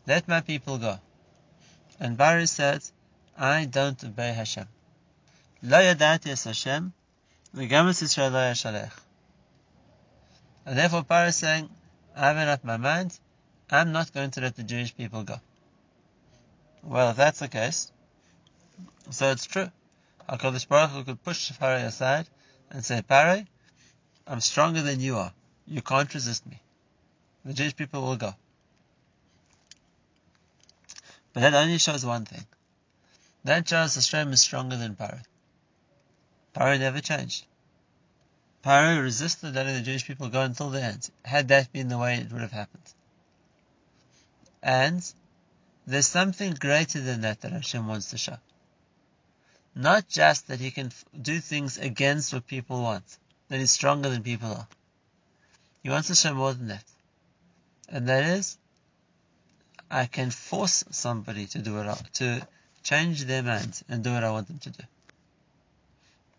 let 0.07 0.27
my 0.29 0.41
people 0.41 0.79
go. 0.79 0.99
And 2.01 2.17
Paro 2.17 2.49
said, 2.49 2.83
I 3.37 3.67
don't 3.67 4.03
obey 4.05 4.33
Hashem. 4.33 4.69
Lo 5.63 5.79
es 5.79 6.45
Hashem, 6.45 6.93
v'gam 7.55 7.89
es 7.89 8.03
Yisrael 8.03 8.33
lo 8.33 8.39
yashalech. 8.39 8.93
And 10.65 10.79
therefore 10.79 11.03
Paro 11.03 11.29
is 11.29 11.37
saying, 11.37 11.69
I 12.15 12.33
made 12.33 12.49
up 12.49 12.65
my 12.65 12.77
mind, 12.77 13.19
I'm 13.71 13.93
not 13.93 14.13
going 14.13 14.31
to 14.33 14.41
let 14.41 14.57
the 14.57 14.63
Jewish 14.63 14.97
people 14.97 15.25
go. 15.25 15.41
Well, 16.83 17.11
if 17.11 17.17
that's 17.17 17.41
the 17.41 17.49
case, 17.49 17.91
so 19.11 19.31
it's 19.31 19.47
true. 19.47 19.71
HaKadosh 20.29 20.69
Baruch 20.69 20.91
Hu 20.91 21.05
could 21.05 21.23
push 21.23 21.51
Paro 21.53 21.85
aside 21.85 22.27
and 22.71 22.85
say, 22.85 23.03
Paro, 23.03 23.47
I'm 24.27 24.41
stronger 24.41 24.83
than 24.83 25.01
you 25.01 25.17
are. 25.17 25.33
You 25.67 25.83
can't 25.83 26.13
resist 26.13 26.47
me. 26.47 26.61
The 27.45 27.55
Jewish 27.55 27.77
people 27.77 28.03
will 28.03 28.17
go. 28.17 28.35
But 31.33 31.41
that 31.41 31.55
only 31.55 31.79
shows 31.79 32.05
one 32.05 32.25
thing. 32.25 32.47
That 33.45 33.69
shows 33.69 33.95
Hashem 33.95 34.33
is 34.33 34.41
stronger 34.41 34.77
than 34.77 34.97
Paro. 34.97 35.21
Paro 36.55 36.79
never 36.79 37.01
changed. 37.01 37.45
Paro 38.65 39.01
resisted 39.01 39.55
letting 39.55 39.75
the 39.75 39.83
Jewish 39.83 40.05
people 40.05 40.29
go 40.29 40.43
until 40.43 40.71
the 40.71 40.83
end. 40.83 41.09
Had 41.25 41.49
that 41.49 41.73
been 41.73 41.89
the 41.89 41.99
way 41.99 42.17
it 42.17 42.33
would 42.33 42.43
have 42.43 42.51
happened. 42.53 42.83
And 44.63 45.13
there's 45.87 46.09
something 46.09 46.55
greater 46.55 47.01
than 47.01 47.21
that 47.21 47.43
that 47.43 47.53
Hashem 47.53 47.87
wants 47.87 48.11
to 48.11 48.19
show. 48.19 48.39
Not 49.77 50.09
just 50.09 50.49
that 50.49 50.59
he 50.59 50.73
can 50.73 50.91
do 51.21 51.39
things 51.39 51.79
against 51.79 52.33
what 52.33 52.49
people 52.49 52.83
want, 52.83 53.05
that 53.49 53.61
he's 53.61 53.71
stronger 53.71 54.09
than 54.09 54.23
people 54.23 54.51
are. 54.51 54.69
He 55.83 55.91
wants 55.91 56.09
to 56.09 56.15
show 56.15 56.35
more 56.35 56.53
than 56.53 56.69
that. 56.69 56.85
And 57.89 58.09
that 58.09 58.25
is, 58.25 58.59
I 59.91 60.07
can 60.07 60.31
force 60.31 60.85
somebody 60.91 61.47
to 61.47 61.59
do 61.61 61.75
what 61.75 61.87
I, 61.87 61.95
to 62.15 62.49
change 62.83 63.25
their 63.25 63.43
mind 63.43 63.81
and 63.89 64.03
do 64.03 64.13
what 64.13 64.25
I 64.25 64.31
want 64.31 64.49
them 64.49 64.59
to 64.59 64.71
do. 64.71 64.83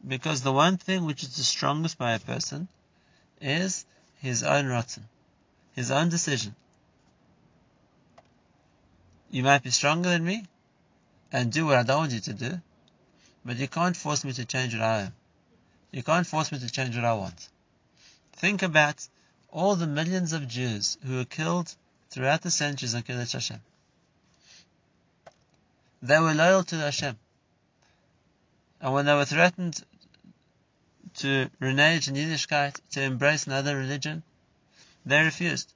Because 0.05 0.41
the 0.41 0.51
one 0.51 0.77
thing 0.77 1.05
which 1.05 1.23
is 1.23 1.37
the 1.37 1.43
strongest 1.43 1.97
by 1.97 2.13
a 2.13 2.19
person 2.19 2.67
is 3.41 3.85
his 4.19 4.43
own 4.43 4.65
ratzon, 4.65 5.03
his 5.73 5.91
own 5.91 6.09
decision. 6.09 6.55
You 9.29 9.43
might 9.43 9.63
be 9.63 9.71
stronger 9.71 10.09
than 10.09 10.23
me 10.23 10.45
and 11.31 11.51
do 11.51 11.65
what 11.65 11.77
I 11.77 11.83
don't 11.83 11.97
want 11.99 12.11
you 12.11 12.19
to 12.21 12.33
do, 12.33 12.61
but 13.45 13.57
you 13.57 13.67
can't 13.67 13.95
force 13.95 14.23
me 14.23 14.33
to 14.33 14.45
change 14.45 14.73
what 14.73 14.83
I 14.83 14.99
am. 15.01 15.13
You 15.91 16.03
can't 16.03 16.27
force 16.27 16.51
me 16.51 16.59
to 16.59 16.69
change 16.69 16.95
what 16.95 17.05
I 17.05 17.13
want. 17.13 17.49
Think 18.33 18.61
about 18.61 19.07
all 19.51 19.75
the 19.75 19.87
millions 19.87 20.33
of 20.33 20.47
Jews 20.47 20.97
who 21.05 21.17
were 21.17 21.25
killed 21.25 21.73
throughout 22.09 22.41
the 22.41 22.51
centuries 22.51 22.93
on 22.93 23.03
Kiddush 23.03 23.33
Hashem. 23.33 23.61
They 26.01 26.19
were 26.19 26.33
loyal 26.33 26.63
to 26.63 26.75
Hashem. 26.75 27.17
And 28.81 28.93
when 28.93 29.05
they 29.05 29.13
were 29.15 29.25
threatened 29.25 29.83
to 31.15 31.49
renege 31.59 32.07
in 32.07 32.15
Yiddishkeit, 32.15 32.79
to 32.91 33.01
embrace 33.01 33.47
another 33.47 33.75
religion, 33.75 34.23
they 35.05 35.21
refused. 35.21 35.73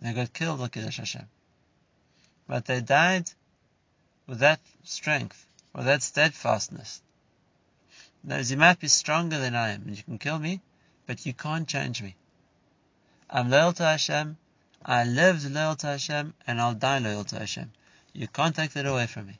They 0.00 0.12
got 0.12 0.32
killed 0.32 0.60
on 0.60 0.68
Kiddush 0.70 0.98
Hashem. 0.98 1.28
But 2.46 2.64
they 2.64 2.80
died 2.80 3.30
with 4.26 4.38
that 4.38 4.60
strength, 4.84 5.44
with 5.74 5.86
that 5.86 6.02
steadfastness. 6.02 7.02
Knows 8.24 8.50
you 8.50 8.56
might 8.56 8.80
be 8.80 8.88
stronger 8.88 9.38
than 9.38 9.54
I 9.54 9.70
am, 9.70 9.82
and 9.82 9.96
you 9.96 10.02
can 10.02 10.18
kill 10.18 10.38
me, 10.38 10.60
but 11.06 11.24
you 11.24 11.32
can't 11.32 11.68
change 11.68 12.02
me. 12.02 12.16
I'm 13.30 13.50
loyal 13.50 13.72
to 13.74 13.84
Hashem, 13.84 14.36
I 14.84 15.04
lived 15.04 15.50
loyal 15.50 15.76
to 15.76 15.86
Hashem, 15.88 16.34
and 16.46 16.60
I'll 16.60 16.74
die 16.74 16.98
loyal 16.98 17.24
to 17.24 17.38
Hashem. 17.38 17.72
You 18.12 18.28
can't 18.28 18.54
take 18.54 18.72
that 18.72 18.86
away 18.86 19.06
from 19.06 19.26
me. 19.26 19.38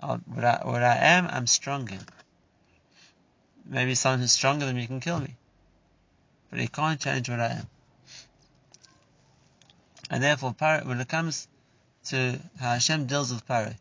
I'll, 0.00 0.18
what, 0.18 0.44
I, 0.44 0.60
what 0.64 0.82
I 0.82 0.96
am, 0.96 1.26
I'm 1.28 1.46
strong 1.46 1.88
in. 1.90 2.00
Maybe 3.64 3.94
someone 3.94 4.20
who's 4.20 4.32
stronger 4.32 4.66
than 4.66 4.76
me 4.76 4.86
can 4.86 5.00
kill 5.00 5.20
me. 5.20 5.36
But 6.50 6.60
he 6.60 6.68
can't 6.68 7.00
change 7.00 7.28
what 7.28 7.40
I 7.40 7.52
am. 7.52 7.66
And 10.10 10.22
therefore, 10.22 10.54
when 10.84 11.00
it 11.00 11.08
comes 11.08 11.48
to 12.06 12.38
how 12.60 12.72
Hashem 12.72 13.06
deals 13.06 13.32
with 13.32 13.46
Paro, 13.46 13.74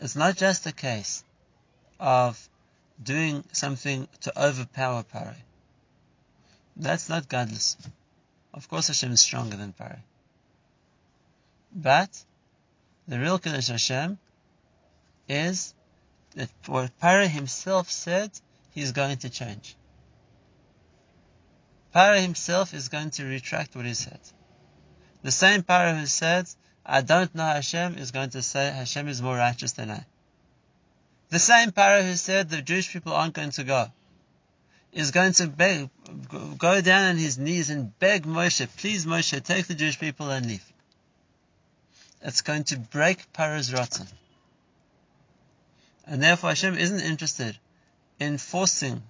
it's 0.00 0.16
not 0.16 0.36
just 0.36 0.66
a 0.66 0.72
case 0.72 1.24
of 2.00 2.48
doing 3.02 3.44
something 3.52 4.08
to 4.22 4.42
overpower 4.42 5.04
Paro. 5.04 5.34
That's 6.76 7.08
not 7.08 7.28
godless. 7.28 7.76
Of 8.52 8.68
course 8.68 8.88
Hashem 8.88 9.12
is 9.12 9.20
stronger 9.20 9.56
than 9.56 9.72
Paro. 9.72 9.98
But 11.74 12.10
the 13.08 13.18
real 13.18 13.38
Kiddush 13.38 13.68
Hashem 13.68 14.18
is 15.28 15.74
that 16.34 16.50
what 16.66 16.98
Paro 17.00 17.28
himself 17.28 17.90
said, 17.90 18.30
he's 18.70 18.92
going 18.92 19.18
to 19.18 19.30
change. 19.30 19.76
Paro 21.94 22.20
himself 22.20 22.74
is 22.74 22.88
going 22.88 23.10
to 23.10 23.24
retract 23.24 23.76
what 23.76 23.84
he 23.84 23.94
said. 23.94 24.20
The 25.22 25.30
same 25.30 25.62
Paro 25.62 25.98
who 25.98 26.06
said, 26.06 26.48
I 26.86 27.00
don't 27.00 27.34
know 27.34 27.44
Hashem, 27.44 27.96
is 27.96 28.10
going 28.10 28.30
to 28.30 28.42
say 28.42 28.70
Hashem 28.70 29.08
is 29.08 29.22
more 29.22 29.36
righteous 29.36 29.72
than 29.72 29.90
I. 29.90 30.04
The 31.30 31.38
same 31.38 31.70
Paro 31.70 32.02
who 32.02 32.14
said 32.14 32.50
the 32.50 32.62
Jewish 32.62 32.92
people 32.92 33.12
aren't 33.12 33.34
going 33.34 33.50
to 33.52 33.64
go, 33.64 33.90
is 34.92 35.10
going 35.10 35.32
to 35.34 35.48
beg, 35.48 35.88
go 36.58 36.80
down 36.80 37.10
on 37.10 37.16
his 37.16 37.38
knees 37.38 37.70
and 37.70 37.98
beg 37.98 38.24
Moshe, 38.24 38.68
please 38.76 39.06
Moshe, 39.06 39.42
take 39.42 39.66
the 39.66 39.74
Jewish 39.74 39.98
people 39.98 40.30
and 40.30 40.46
leave. 40.46 40.72
It's 42.20 42.42
going 42.42 42.64
to 42.64 42.78
break 42.78 43.32
Paro's 43.32 43.70
ratzon. 43.70 44.06
And 46.06 46.22
therefore 46.22 46.50
Hashem 46.50 46.76
isn't 46.76 47.00
interested 47.00 47.58
in 48.20 48.38
forcing 48.38 49.02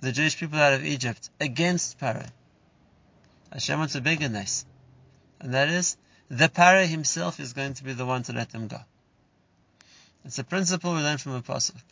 the 0.00 0.12
Jewish 0.12 0.38
people 0.38 0.58
out 0.58 0.74
of 0.74 0.84
Egypt 0.84 1.30
against 1.40 1.98
Paro. 1.98 2.26
Hashem 3.52 3.78
wants 3.78 3.94
a 3.94 4.00
bigger 4.00 4.28
nes. 4.28 4.64
And 5.40 5.54
that 5.54 5.68
is, 5.68 5.96
the 6.30 6.48
Paro 6.48 6.86
himself 6.86 7.40
is 7.40 7.52
going 7.52 7.74
to 7.74 7.84
be 7.84 7.92
the 7.92 8.06
one 8.06 8.22
to 8.22 8.32
let 8.32 8.50
them 8.50 8.68
go. 8.68 8.78
It's 10.24 10.38
a 10.38 10.44
principle 10.44 10.94
we 10.94 11.00
learn 11.00 11.18
from 11.18 11.32
a 11.32 11.42
pasuk. 11.42 11.82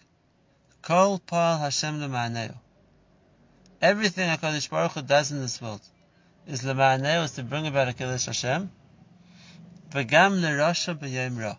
Kol 0.80 1.18
pal 1.18 1.58
Hashem 1.58 2.00
lema'aneu. 2.00 2.54
Everything 3.82 4.28
HaKadosh 4.28 4.70
Baruch 4.70 4.92
Hu 4.92 5.02
does 5.02 5.32
in 5.32 5.40
this 5.40 5.60
world 5.60 5.80
is 6.46 6.62
lema'aneu, 6.62 7.24
is 7.24 7.32
to 7.32 7.42
bring 7.42 7.66
about 7.66 7.88
a 7.88 7.92
Kiddush 7.92 8.26
Hashem. 8.26 8.70
V'gam 9.90 10.40
l'rasha 10.40 10.94
b'yom 10.94 11.40
ra. 11.40 11.56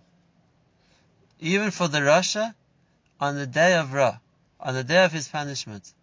Even 1.41 1.71
for 1.71 1.89
the 1.89 2.00
Rasha, 2.00 2.53
on 3.19 3.36
the 3.36 3.48
day 3.48 3.75
of 3.75 3.91
Ra, 3.91 4.19
on 4.59 4.74
the 4.74 4.83
day 4.86 5.03
of 5.03 5.12
his 5.12 5.27
punishment, 5.27 5.93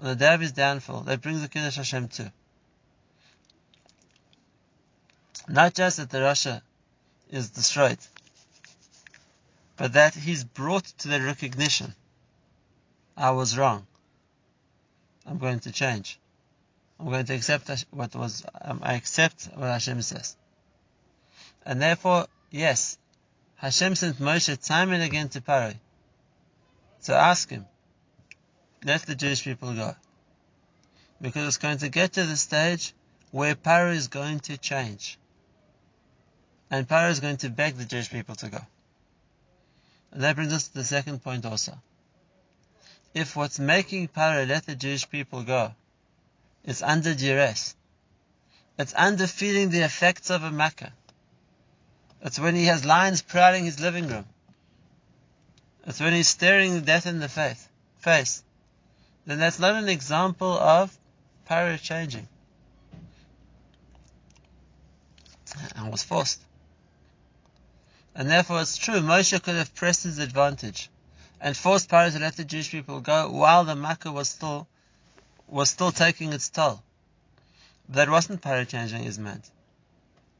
on 0.00 0.06
the 0.06 0.16
day 0.16 0.32
of 0.32 0.40
his 0.40 0.52
downfall, 0.52 1.02
that 1.02 1.20
brings 1.20 1.42
the 1.42 1.48
Kiddush 1.48 1.76
Hashem 1.76 2.08
too. 2.08 2.30
Not 5.48 5.74
just 5.74 5.98
that 5.98 6.10
the 6.10 6.18
Rasha 6.18 6.62
is 7.30 7.50
destroyed, 7.50 7.98
but 9.76 9.92
that 9.92 10.14
he's 10.14 10.44
brought 10.44 10.84
to 10.98 11.08
the 11.08 11.20
recognition 11.20 11.94
I 13.16 13.30
was 13.30 13.56
wrong. 13.56 13.86
I'm 15.26 15.38
going 15.38 15.60
to 15.60 15.72
change. 15.72 16.18
I'm 16.98 17.06
going 17.06 17.26
to 17.26 17.34
accept 17.34 17.70
what 17.90 18.14
was, 18.14 18.44
um, 18.60 18.80
I 18.82 18.94
accept 18.94 19.48
what 19.54 19.66
Hashem 19.66 20.02
says. 20.02 20.36
And 21.64 21.80
therefore, 21.80 22.26
yes, 22.50 22.98
Hashem 23.56 23.94
sent 23.94 24.18
Moshe 24.18 24.66
time 24.66 24.92
and 24.92 25.02
again 25.02 25.28
to 25.30 25.40
Paro 25.40 25.74
to 27.04 27.14
ask 27.14 27.50
him, 27.50 27.66
let 28.84 29.02
the 29.02 29.14
Jewish 29.14 29.44
people 29.44 29.72
go. 29.74 29.94
Because 31.20 31.48
it's 31.48 31.58
going 31.58 31.78
to 31.78 31.88
get 31.88 32.14
to 32.14 32.24
the 32.24 32.36
stage 32.36 32.94
where 33.30 33.54
Paro 33.54 33.94
is 33.94 34.08
going 34.08 34.40
to 34.40 34.58
change. 34.58 35.18
And 36.70 36.88
Paro 36.88 37.10
is 37.10 37.20
going 37.20 37.36
to 37.38 37.50
beg 37.50 37.76
the 37.76 37.84
Jewish 37.84 38.10
people 38.10 38.34
to 38.36 38.48
go. 38.48 38.60
And 40.12 40.22
that 40.22 40.36
brings 40.36 40.52
us 40.52 40.68
to 40.68 40.74
the 40.74 40.84
second 40.84 41.22
point 41.22 41.44
also. 41.44 41.78
If 43.14 43.36
what's 43.36 43.58
making 43.58 44.08
Paro 44.08 44.48
let 44.48 44.66
the 44.66 44.74
Jewish 44.74 45.08
people 45.08 45.42
go 45.42 45.72
is 46.64 46.82
under 46.82 47.14
duress, 47.14 47.76
it's 48.78 48.94
under 48.96 49.26
feeling 49.26 49.70
the 49.70 49.82
effects 49.82 50.30
of 50.30 50.42
a 50.42 50.50
makkah. 50.50 50.92
It's 52.22 52.38
when 52.38 52.54
he 52.56 52.64
has 52.64 52.84
lions 52.84 53.22
prowling 53.22 53.66
his 53.66 53.78
living 53.78 54.08
room. 54.08 54.24
It's 55.86 56.00
when 56.00 56.14
he's 56.14 56.28
staring 56.28 56.80
death 56.80 57.06
in 57.06 57.20
the 57.20 57.28
face. 57.28 57.68
face. 57.98 58.42
Then 59.26 59.38
that's 59.38 59.58
not 59.58 59.74
an 59.74 59.88
example 59.88 60.52
of 60.52 60.96
Paro 61.48 61.80
changing. 61.80 62.26
And 65.76 65.92
was 65.92 66.02
forced. 66.02 66.40
And 68.14 68.30
therefore 68.30 68.60
it's 68.60 68.76
true, 68.76 69.00
Moshe 69.00 69.42
could 69.42 69.56
have 69.56 69.74
pressed 69.74 70.04
his 70.04 70.18
advantage 70.18 70.90
and 71.40 71.56
forced 71.56 71.88
Paro 71.88 72.12
to 72.12 72.18
let 72.18 72.36
the 72.36 72.44
Jewish 72.44 72.70
people 72.70 73.00
go 73.00 73.30
while 73.30 73.64
the 73.64 73.74
Makkah 73.74 74.12
was 74.12 74.28
still 74.28 74.68
was 75.46 75.68
still 75.68 75.92
taking 75.92 76.32
its 76.32 76.48
toll. 76.48 76.82
But 77.86 77.96
that 77.96 78.08
wasn't 78.08 78.40
Paro 78.40 78.66
changing 78.66 79.02
his 79.02 79.18
mind. 79.18 79.42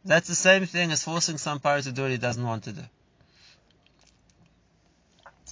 That's 0.04 0.28
the 0.28 0.34
same 0.34 0.66
thing 0.66 0.92
as 0.92 1.02
forcing 1.02 1.38
some 1.38 1.60
Paro 1.60 1.82
to 1.82 1.92
do 1.92 2.02
what 2.02 2.10
he 2.10 2.16
doesn't 2.16 2.44
want 2.44 2.64
to 2.64 2.72
do. 2.72 2.82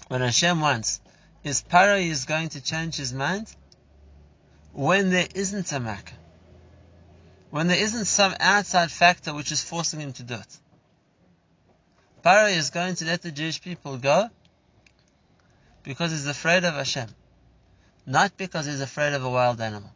When 0.09 0.21
Hashem 0.21 0.61
wants, 0.61 1.01
is 1.45 1.63
Paro 1.63 2.01
is 2.01 2.25
going 2.25 2.51
to 2.51 2.61
change 2.61 2.97
his 2.97 3.13
mind 3.13 3.55
when 4.73 5.11
there 5.11 5.29
isn't 5.35 5.73
a 5.73 5.81
Makkah. 5.81 6.15
When 7.51 7.67
there 7.67 7.79
isn't 7.79 8.07
some 8.07 8.35
outside 8.41 8.91
factor 8.91 9.35
which 9.35 9.53
is 9.53 9.63
forcing 9.63 10.01
him 10.01 10.13
to 10.15 10.23
do 10.23 10.35
it. 10.35 10.59
Paro 12.25 12.57
is 12.57 12.71
going 12.71 12.95
to 12.97 13.05
let 13.05 13.23
the 13.23 13.33
Jewish 13.33 13.61
people 13.61 13.99
go 13.99 14.31
because 15.83 16.13
he's 16.13 16.27
afraid 16.27 16.65
of 16.65 16.75
Hashem, 16.75 17.09
not 18.07 18.37
because 18.37 18.67
he's 18.67 18.81
afraid 18.81 19.13
of 19.13 19.25
a 19.25 19.31
wild 19.31 19.61
animal 19.61 19.91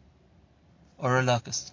or 0.98 1.18
a 1.18 1.22
locust. 1.22 1.72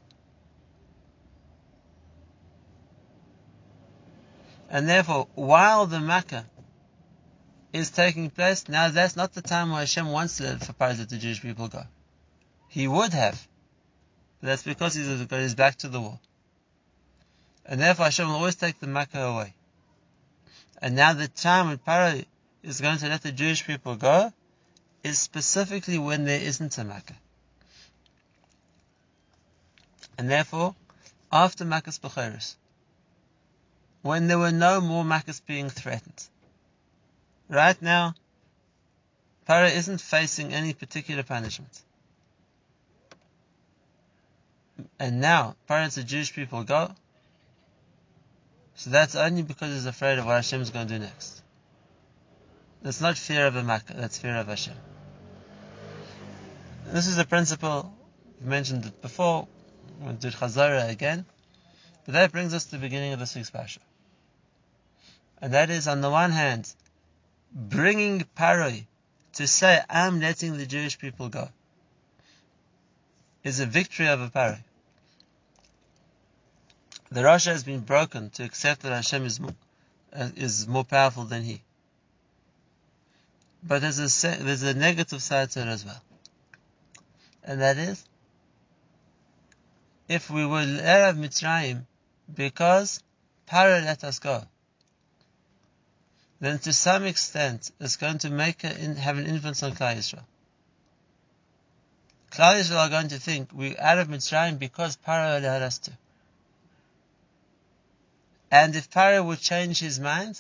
And 4.69 4.87
therefore, 4.87 5.27
while 5.33 5.87
the 5.87 5.99
Makkah 5.99 6.45
is 7.71 7.89
taking 7.89 8.29
place, 8.29 8.67
now 8.69 8.89
that's 8.89 9.15
not 9.15 9.33
the 9.33 9.41
time 9.41 9.71
where 9.71 9.79
Hashem 9.79 10.07
wants 10.07 10.37
to 10.37 10.57
for 10.59 10.73
Paro 10.73 10.97
that 10.97 11.09
the 11.09 11.17
Jewish 11.17 11.41
people 11.41 11.67
go. 11.67 11.83
He 12.69 12.87
would 12.87 13.13
have. 13.13 13.47
But 14.39 14.47
that's 14.47 14.63
because 14.63 14.93
he's 14.93 15.07
got 15.25 15.39
his 15.39 15.55
back 15.55 15.77
to 15.77 15.87
the 15.87 16.01
wall. 16.01 16.21
And 17.65 17.79
therefore 17.79 18.05
Hashem 18.05 18.27
will 18.27 18.35
always 18.35 18.55
take 18.55 18.79
the 18.79 18.87
Makkah 18.87 19.21
away. 19.21 19.53
And 20.83 20.97
now 20.97 21.13
the 21.13 21.29
time 21.29 21.67
when 21.69 21.77
Paro 21.77 22.25
is 22.61 22.81
going 22.81 22.97
to 22.97 23.07
let 23.07 23.21
the 23.21 23.31
Jewish 23.31 23.65
people 23.65 23.95
go 23.95 24.33
is 25.01 25.17
specifically 25.17 25.97
when 25.97 26.25
there 26.25 26.41
isn't 26.41 26.77
a 26.77 26.83
Makkah. 26.83 27.15
And 30.17 30.29
therefore, 30.29 30.75
after 31.31 31.63
Makkas 31.63 32.01
Bechoros, 32.01 32.55
when 34.01 34.27
there 34.27 34.37
were 34.37 34.51
no 34.51 34.81
more 34.81 35.05
Makkahs 35.05 35.41
being 35.45 35.69
threatened, 35.69 36.27
right 37.47 37.81
now, 37.81 38.13
Paro 39.47 39.73
isn't 39.73 40.01
facing 40.01 40.53
any 40.53 40.73
particular 40.73 41.23
punishment. 41.23 41.81
And 44.99 45.21
now, 45.21 45.55
Paro 45.69 45.93
the 45.95 46.03
Jewish 46.03 46.33
people 46.33 46.65
go, 46.65 46.93
so 48.75 48.89
that's 48.89 49.15
only 49.15 49.43
because 49.43 49.73
he's 49.73 49.85
afraid 49.85 50.19
of 50.19 50.25
what 50.25 50.35
Hashem 50.35 50.61
is 50.61 50.69
going 50.69 50.87
to 50.87 50.93
do 50.93 50.99
next. 50.99 51.41
That's 52.81 53.01
not 53.01 53.17
fear 53.17 53.47
of 53.47 53.55
a 53.55 53.63
Makkah, 53.63 53.93
that's 53.93 54.17
fear 54.17 54.35
of 54.35 54.47
Hashem. 54.47 54.75
This 56.87 57.07
is 57.07 57.17
a 57.17 57.25
principle, 57.25 57.93
we 58.41 58.49
mentioned 58.49 58.85
it 58.85 59.01
before, 59.01 59.47
we'll 60.01 60.13
do 60.13 60.29
Chazara 60.29 60.89
again, 60.89 61.25
but 62.05 62.13
that 62.13 62.31
brings 62.31 62.53
us 62.53 62.65
to 62.65 62.71
the 62.71 62.77
beginning 62.79 63.13
of 63.13 63.19
the 63.19 63.25
sixth 63.25 63.53
Pasha. 63.53 63.79
And 65.41 65.53
that 65.53 65.69
is, 65.69 65.87
on 65.87 66.01
the 66.01 66.09
one 66.09 66.31
hand, 66.31 66.73
bringing 67.53 68.25
Paroi 68.37 68.85
to 69.33 69.47
say, 69.47 69.81
I'm 69.89 70.19
letting 70.19 70.57
the 70.57 70.65
Jewish 70.65 70.99
people 70.99 71.29
go, 71.29 71.49
is 73.43 73.59
a 73.59 73.65
victory 73.65 74.07
over 74.07 74.29
Paroi. 74.29 74.63
The 77.13 77.21
Rasha 77.21 77.51
has 77.51 77.63
been 77.63 77.81
broken 77.81 78.31
to 78.31 78.43
accept 78.43 78.81
that 78.81 78.91
Hashem 78.91 79.23
is 79.23 79.39
more, 79.39 79.53
uh, 80.11 80.29
is 80.35 80.67
more 80.67 80.83
powerful 80.83 81.25
than 81.25 81.43
he. 81.43 81.61
But 83.61 83.83
there's 83.83 83.99
a, 83.99 84.27
there's 84.43 84.63
a 84.63 84.73
negative 84.73 85.21
side 85.21 85.51
to 85.51 85.61
it 85.61 85.67
as 85.67 85.85
well. 85.85 86.01
And 87.43 87.61
that 87.61 87.77
is, 87.77 88.03
if 90.07 90.31
we 90.31 90.43
let 90.43 91.09
of 91.09 91.17
Mitzrayim 91.17 91.85
because 92.33 93.03
Paro 93.47 93.85
let 93.85 94.03
us 94.03 94.17
go, 94.17 94.45
then 96.39 96.57
to 96.59 96.73
some 96.73 97.03
extent 97.03 97.69
it's 97.79 97.97
going 97.97 98.17
to 98.19 98.31
make 98.31 98.63
a, 98.63 98.69
have 98.69 99.19
an 99.19 99.27
influence 99.27 99.61
on 99.61 99.73
Klal 99.73 99.97
Yisrael. 99.97 100.25
Klal 102.31 102.59
Yisrael 102.59 102.87
are 102.87 102.89
going 102.89 103.09
to 103.09 103.19
think 103.19 103.51
we're 103.53 103.79
out 103.79 103.99
of 103.99 104.07
Mitzrayim 104.07 104.57
because 104.57 104.97
Paro 104.97 105.37
allowed 105.37 105.61
us 105.61 105.77
to. 105.77 105.91
And 108.53 108.75
if 108.75 108.87
Paro 108.91 109.25
would 109.25 109.39
change 109.39 109.79
his 109.79 109.99
mind 109.99 110.39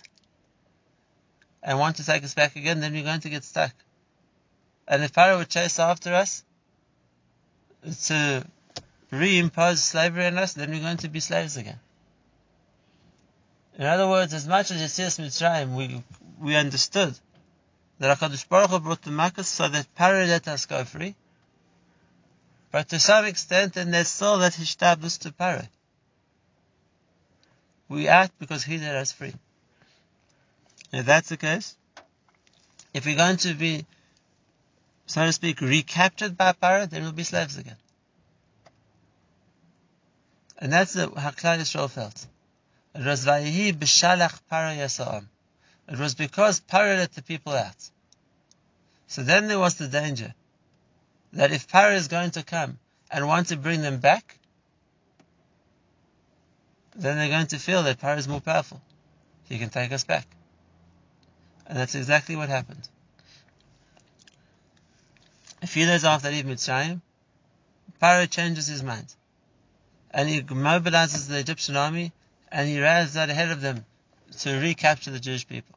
and 1.63 1.79
want 1.79 1.95
to 1.95 2.05
take 2.05 2.23
us 2.23 2.35
back 2.35 2.55
again, 2.55 2.79
then 2.79 2.93
we're 2.93 3.03
going 3.03 3.21
to 3.21 3.29
get 3.29 3.43
stuck. 3.43 3.73
And 4.87 5.03
if 5.03 5.13
Paro 5.13 5.39
would 5.39 5.49
chase 5.49 5.79
after 5.79 6.13
us 6.13 6.43
to 8.05 8.45
reimpose 9.11 9.77
slavery 9.77 10.27
on 10.27 10.37
us, 10.37 10.53
then 10.53 10.69
we're 10.69 10.81
going 10.81 10.97
to 10.97 11.09
be 11.09 11.21
slaves 11.21 11.57
again. 11.57 11.79
In 13.79 13.85
other 13.85 14.07
words, 14.07 14.31
as 14.35 14.47
much 14.47 14.69
as 14.69 14.79
Yetzias 14.79 15.19
Mitzrayim, 15.19 15.75
we, 15.75 16.03
we 16.39 16.55
understood 16.55 17.17
that 17.97 18.19
HaKadosh 18.19 18.47
Baruch 18.47 18.69
Hu 18.69 18.79
brought 18.79 19.01
the 19.01 19.09
Makkah 19.09 19.43
so 19.43 19.67
that 19.67 19.87
Paro 19.95 20.27
let 20.27 20.47
us 20.47 20.67
go 20.67 20.83
free. 20.83 21.15
But 22.69 22.89
to 22.89 22.99
some 22.99 23.25
extent, 23.25 23.73
then 23.73 23.89
there's 23.89 24.07
still 24.07 24.37
that 24.37 24.53
Hishtabdus 24.53 25.17
to 25.21 25.31
Paro. 25.31 25.67
We 27.93 28.07
act 28.07 28.39
because 28.39 28.63
He 28.63 28.79
let 28.79 28.95
us 28.95 29.11
free. 29.11 29.35
If 30.91 31.05
that's 31.05 31.29
the 31.29 31.37
case, 31.37 31.77
if 32.91 33.05
we're 33.05 33.15
going 33.15 33.37
to 33.37 33.53
be, 33.53 33.85
so 35.05 35.23
to 35.23 35.31
speak, 35.31 35.61
recaptured 35.61 36.35
by 36.35 36.53
Paro, 36.53 36.89
then 36.89 37.03
we'll 37.03 37.11
be 37.11 37.23
slaves 37.23 37.55
again. 37.57 37.77
And 40.57 40.73
that's 40.73 40.95
how 40.95 41.07
Klal 41.07 41.59
Yisrael 41.59 41.89
felt. 41.89 42.25
It 42.95 43.05
was 43.05 43.25
Vayihi 43.25 43.73
b'shalach. 43.73 45.27
It 45.87 45.99
was 45.99 46.15
because 46.15 46.61
Paro 46.61 46.97
let 46.97 47.13
the 47.13 47.21
people 47.21 47.53
out. 47.53 47.89
So 49.05 49.21
then 49.21 49.47
there 49.47 49.59
was 49.59 49.75
the 49.75 49.87
danger 49.87 50.33
that 51.33 51.51
if 51.51 51.67
Paro 51.67 51.93
is 51.93 52.07
going 52.07 52.31
to 52.31 52.43
come 52.43 52.79
and 53.11 53.27
want 53.27 53.49
to 53.49 53.55
bring 53.55 53.83
them 53.83 53.99
back, 53.99 54.39
then 56.95 57.17
they're 57.17 57.29
going 57.29 57.47
to 57.47 57.59
feel 57.59 57.83
that 57.83 57.99
Paro 57.99 58.17
is 58.17 58.27
more 58.27 58.41
powerful. 58.41 58.81
He 59.49 59.57
can 59.57 59.69
take 59.69 59.91
us 59.91 60.03
back. 60.03 60.27
And 61.65 61.77
that's 61.77 61.95
exactly 61.95 62.35
what 62.35 62.49
happened. 62.49 62.87
A 65.61 65.67
few 65.67 65.85
days 65.85 66.03
after 66.03 66.29
leaving 66.29 66.53
Mitzrayim, 66.53 67.01
Paro 68.01 68.29
changes 68.29 68.67
his 68.67 68.83
mind. 68.83 69.13
And 70.11 70.29
he 70.29 70.41
mobilizes 70.41 71.27
the 71.27 71.39
Egyptian 71.39 71.77
army 71.77 72.11
and 72.51 72.67
he 72.67 72.79
rides 72.79 73.17
out 73.17 73.29
ahead 73.29 73.49
of 73.49 73.61
them 73.61 73.83
to 74.39 74.59
recapture 74.59 75.11
the 75.11 75.19
Jewish 75.19 75.47
people. 75.47 75.75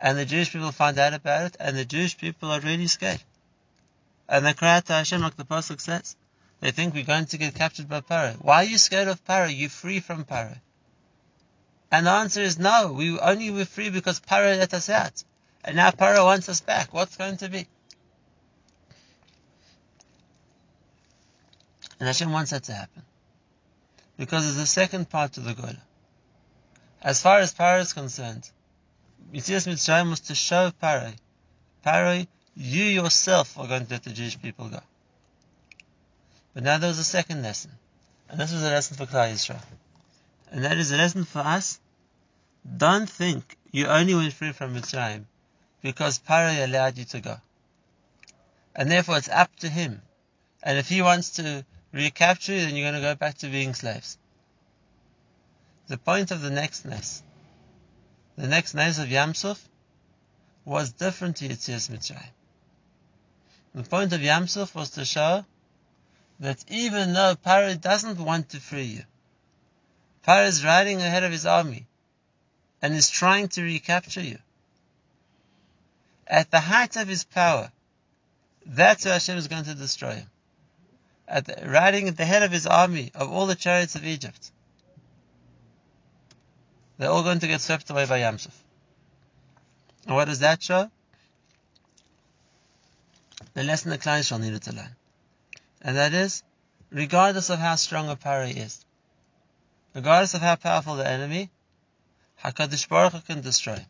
And 0.00 0.16
the 0.16 0.24
Jewish 0.24 0.52
people 0.52 0.70
find 0.70 0.96
out 0.98 1.12
about 1.12 1.46
it, 1.46 1.56
and 1.58 1.76
the 1.76 1.84
Jewish 1.84 2.16
people 2.16 2.52
are 2.52 2.60
really 2.60 2.86
scared. 2.86 3.20
And 4.28 4.46
they 4.46 4.54
cry 4.54 4.76
out 4.76 4.86
to 4.86 4.92
Hashem 4.92 5.20
like 5.20 5.36
the 5.36 5.44
Pasuk 5.44 5.80
says. 5.80 6.14
They 6.60 6.72
think 6.72 6.94
we're 6.94 7.04
going 7.04 7.26
to 7.26 7.38
get 7.38 7.54
captured 7.54 7.88
by 7.88 8.00
Paro. 8.00 8.34
Why 8.42 8.56
are 8.56 8.64
you 8.64 8.78
scared 8.78 9.08
of 9.08 9.24
Paro? 9.24 9.48
You're 9.54 9.70
free 9.70 10.00
from 10.00 10.24
Paro. 10.24 10.58
And 11.90 12.06
the 12.06 12.10
answer 12.10 12.40
is 12.40 12.58
no. 12.58 12.92
We 12.92 13.18
only 13.18 13.50
were 13.50 13.64
free 13.64 13.90
because 13.90 14.20
Paro 14.20 14.58
let 14.58 14.74
us 14.74 14.90
out. 14.90 15.22
And 15.64 15.76
now 15.76 15.90
Paro 15.90 16.24
wants 16.24 16.48
us 16.48 16.60
back. 16.60 16.92
What's 16.92 17.16
going 17.16 17.36
to 17.38 17.48
be? 17.48 17.66
And 22.00 22.06
Hashem 22.06 22.30
wants 22.32 22.50
that 22.50 22.64
to 22.64 22.74
happen 22.74 23.02
because 24.16 24.46
it's 24.46 24.56
the 24.56 24.66
second 24.66 25.08
part 25.08 25.36
of 25.36 25.44
the 25.44 25.54
Geula. 25.54 25.80
As 27.02 27.22
far 27.22 27.38
as 27.38 27.54
Paro 27.54 27.80
is 27.80 27.92
concerned, 27.92 28.50
Yitzias 29.32 29.66
Mitzrayim 29.66 30.10
was 30.10 30.20
to 30.20 30.34
show 30.34 30.72
Paro, 30.82 31.14
Paro, 31.84 32.26
you 32.54 32.84
yourself 32.84 33.56
are 33.58 33.68
going 33.68 33.86
to 33.86 33.92
let 33.92 34.02
the 34.02 34.10
Jewish 34.10 34.40
people 34.40 34.68
go. 34.68 34.80
But 36.54 36.62
now 36.62 36.78
there 36.78 36.88
was 36.88 36.98
a 36.98 37.04
second 37.04 37.42
lesson, 37.42 37.72
and 38.28 38.40
this 38.40 38.52
was 38.52 38.62
a 38.62 38.70
lesson 38.70 38.96
for 38.96 39.06
Klal 39.06 39.32
Yisrael, 39.32 39.62
and 40.50 40.64
that 40.64 40.78
is 40.78 40.90
a 40.90 40.96
lesson 40.96 41.24
for 41.24 41.40
us. 41.40 41.78
Don't 42.76 43.08
think 43.08 43.56
you 43.70 43.86
only 43.86 44.14
went 44.14 44.32
free 44.32 44.52
from 44.52 44.74
Mitzrayim 44.74 45.26
because 45.82 46.18
Paro 46.18 46.64
allowed 46.64 46.98
you 46.98 47.04
to 47.06 47.20
go, 47.20 47.40
and 48.74 48.90
therefore 48.90 49.18
it's 49.18 49.28
up 49.28 49.54
to 49.56 49.68
him. 49.68 50.02
And 50.62 50.76
if 50.78 50.88
he 50.88 51.02
wants 51.02 51.30
to 51.36 51.64
recapture 51.92 52.52
you, 52.54 52.60
then 52.60 52.74
you're 52.74 52.90
going 52.90 53.00
to 53.00 53.08
go 53.08 53.14
back 53.14 53.38
to 53.38 53.48
being 53.48 53.74
slaves. 53.74 54.18
The 55.86 55.98
point 55.98 56.30
of 56.30 56.40
the 56.42 56.50
next 56.50 56.84
nes, 56.84 57.22
the 58.36 58.48
next 58.48 58.74
nes 58.74 58.98
of 58.98 59.08
Yamsuf, 59.08 59.60
was 60.64 60.92
different 60.92 61.36
to 61.36 61.48
Yitzias 61.48 61.88
Mitzrayim. 61.88 62.30
The 63.74 63.84
point 63.84 64.12
of 64.12 64.20
Yamsuf 64.20 64.74
was 64.74 64.90
to 64.90 65.04
show 65.04 65.44
that 66.40 66.64
even 66.68 67.12
though 67.12 67.34
Paro 67.34 67.80
doesn't 67.80 68.18
want 68.18 68.50
to 68.50 68.60
free 68.60 68.84
you, 68.84 69.04
Paro 70.26 70.46
is 70.46 70.64
riding 70.64 71.00
ahead 71.00 71.24
of 71.24 71.32
his 71.32 71.46
army 71.46 71.86
and 72.80 72.94
is 72.94 73.10
trying 73.10 73.48
to 73.48 73.62
recapture 73.62 74.22
you. 74.22 74.38
At 76.26 76.50
the 76.50 76.60
height 76.60 76.96
of 76.96 77.08
his 77.08 77.24
power, 77.24 77.72
that's 78.64 79.04
where 79.04 79.14
Hashem 79.14 79.38
is 79.38 79.48
going 79.48 79.64
to 79.64 79.74
destroy 79.74 80.14
him 80.14 80.30
at 81.28 81.44
the, 81.44 81.68
riding 81.68 82.08
at 82.08 82.16
the 82.16 82.24
head 82.24 82.42
of 82.42 82.50
his 82.50 82.66
army 82.66 83.12
of 83.14 83.30
all 83.30 83.46
the 83.46 83.54
chariots 83.54 83.94
of 83.94 84.04
Egypt. 84.04 84.50
They're 86.96 87.10
all 87.10 87.22
going 87.22 87.40
to 87.40 87.46
get 87.46 87.60
swept 87.60 87.90
away 87.90 88.06
by 88.06 88.20
Yamsuf. 88.20 88.54
And 90.06 90.16
what 90.16 90.24
does 90.24 90.40
that 90.40 90.62
show? 90.62 90.90
The 93.54 93.62
lesson 93.62 93.90
the 93.90 93.98
Klal 93.98 94.18
Yisrael 94.18 94.40
needed 94.40 94.62
to 94.62 94.72
learn. 94.72 94.96
And 95.80 95.96
that 95.96 96.12
is, 96.12 96.42
regardless 96.90 97.50
of 97.50 97.58
how 97.58 97.76
strong 97.76 98.08
a 98.08 98.16
Paro 98.16 98.54
is, 98.54 98.84
regardless 99.94 100.34
of 100.34 100.40
how 100.40 100.56
powerful 100.56 100.96
the 100.96 101.08
enemy, 101.08 101.50
HaKadosh 102.44 102.88
Baruch 102.88 103.12
Hu 103.12 103.20
can 103.20 103.40
destroy. 103.40 103.84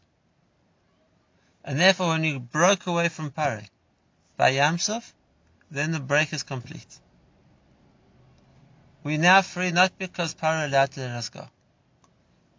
And 1.64 1.78
therefore, 1.78 2.08
when 2.08 2.24
you 2.24 2.38
broke 2.40 2.86
away 2.86 3.08
from 3.08 3.30
Paro 3.30 3.66
by 4.36 4.52
Yamsuf, 4.52 5.12
then 5.70 5.92
the 5.92 6.00
break 6.00 6.32
is 6.32 6.42
complete. 6.42 6.98
We're 9.02 9.18
now 9.18 9.42
free 9.42 9.70
not 9.70 9.98
because 9.98 10.34
Paro 10.34 10.66
allowed 10.66 10.92
to 10.92 11.00
let 11.00 11.10
us 11.10 11.28
go. 11.28 11.48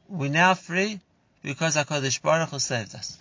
We're 0.07 0.31
now 0.31 0.53
free 0.53 0.99
because 1.43 1.75
HaKadosh 1.75 2.21
Baruch 2.21 2.49
Hu 2.49 2.59
saved 2.59 2.95
us. 2.95 3.17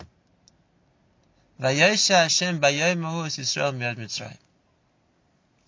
Vayosha 1.59 2.23
Hashem 2.23 2.59
bayom 2.59 3.01
Yisrael 3.01 3.77
miyad 3.77 3.97
Mitzrayim. 3.97 4.37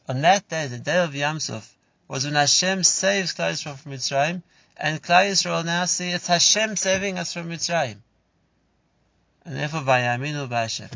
On 0.08 0.22
that 0.22 0.48
day, 0.50 0.68
the 0.68 0.80
day 0.80 1.04
of 1.04 1.16
Yam 1.16 1.40
Suf, 1.40 1.76
was 2.08 2.26
when 2.26 2.36
Hashem 2.36 2.84
saves 2.84 3.34
Klal 3.34 3.52
Yisrael 3.52 3.78
from 3.78 3.94
Mitzrayim, 3.94 4.44
and 4.76 5.02
Klal 5.02 5.30
Yisrael 5.30 5.64
now 5.64 5.86
see 5.86 6.10
it's 6.10 6.28
Hashem 6.28 6.76
saving 6.76 7.18
us 7.18 7.34
from 7.34 7.50
Mitzrayim. 7.50 7.98
And 9.46 9.56
therefore, 9.56 9.82
by 9.82 10.02
Yaminu, 10.02 10.50
by 10.50 10.62
Hashem. 10.64 10.90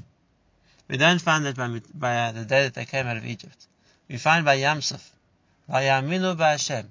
We 0.87 0.97
don't 0.97 1.21
find 1.21 1.45
that 1.45 1.55
by, 1.55 1.81
by 1.93 2.17
uh, 2.17 2.31
the 2.31 2.45
day 2.45 2.63
that 2.63 2.73
they 2.73 2.85
came 2.85 3.07
out 3.07 3.17
of 3.17 3.25
Egypt. 3.25 3.67
We 4.07 4.17
find 4.17 4.45
by 4.45 4.55
Yam 4.55 4.81
Suf. 4.81 5.11
by 5.67 5.83
b'Hashem. 5.83 6.87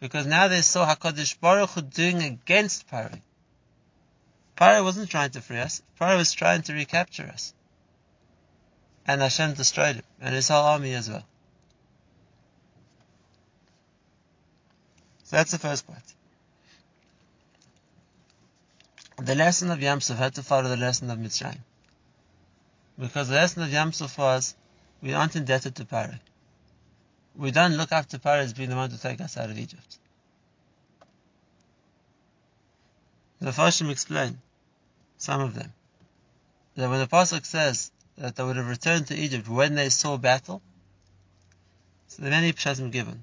Because 0.00 0.26
now 0.26 0.48
they 0.48 0.62
saw 0.62 0.92
HaKadosh 0.92 1.38
Baruch 1.40 1.70
Hu 1.70 1.82
doing 1.82 2.22
against 2.22 2.88
Paro. 2.88 3.20
Paro 4.56 4.82
wasn't 4.82 5.10
trying 5.10 5.30
to 5.30 5.40
free 5.40 5.58
us. 5.58 5.82
Paro 6.00 6.16
was 6.16 6.32
trying 6.32 6.62
to 6.62 6.72
recapture 6.72 7.26
us. 7.26 7.54
And 9.06 9.20
Hashem 9.20 9.54
destroyed 9.54 9.96
him, 9.96 10.04
and 10.20 10.34
his 10.34 10.48
whole 10.48 10.64
army 10.64 10.94
as 10.94 11.08
well. 11.08 11.24
So 15.26 15.36
that's 15.36 15.52
the 15.52 15.58
first 15.58 15.86
part. 15.86 16.02
The 19.18 19.34
lesson 19.34 19.70
of 19.70 19.78
Yamsuf 19.78 20.16
had 20.16 20.34
to 20.34 20.42
follow 20.42 20.68
the 20.68 20.76
lesson 20.76 21.10
of 21.10 21.18
Mitzrayim. 21.18 21.60
Because 22.98 23.28
the 23.28 23.34
lesson 23.34 23.62
of 23.62 23.70
Yamsuf 23.70 24.18
was, 24.18 24.54
we 25.02 25.14
aren't 25.14 25.36
indebted 25.36 25.76
to 25.76 25.84
Paro 25.84 26.18
we 27.38 27.50
don't 27.50 27.76
look 27.76 27.92
after 27.92 28.18
Paro 28.18 28.38
as 28.38 28.52
being 28.52 28.70
the 28.70 28.76
one 28.76 28.90
to 28.90 28.98
take 28.98 29.20
us 29.20 29.36
out 29.36 29.50
of 29.50 29.58
Egypt. 29.58 29.98
The 33.40 33.50
Farshim 33.50 33.90
explain, 33.90 34.40
some 35.18 35.42
of 35.42 35.54
them, 35.54 35.72
that 36.74 36.88
when 36.88 37.00
the 37.00 37.06
Pasuk 37.06 37.44
says 37.44 37.90
that 38.16 38.36
they 38.36 38.42
would 38.42 38.56
have 38.56 38.68
returned 38.68 39.08
to 39.08 39.14
Egypt 39.14 39.48
when 39.48 39.74
they 39.74 39.90
saw 39.90 40.16
battle, 40.16 40.62
so 42.08 42.22
there 42.22 42.30
are 42.30 42.34
many 42.34 42.52
pshatim 42.52 42.90
given. 42.90 43.22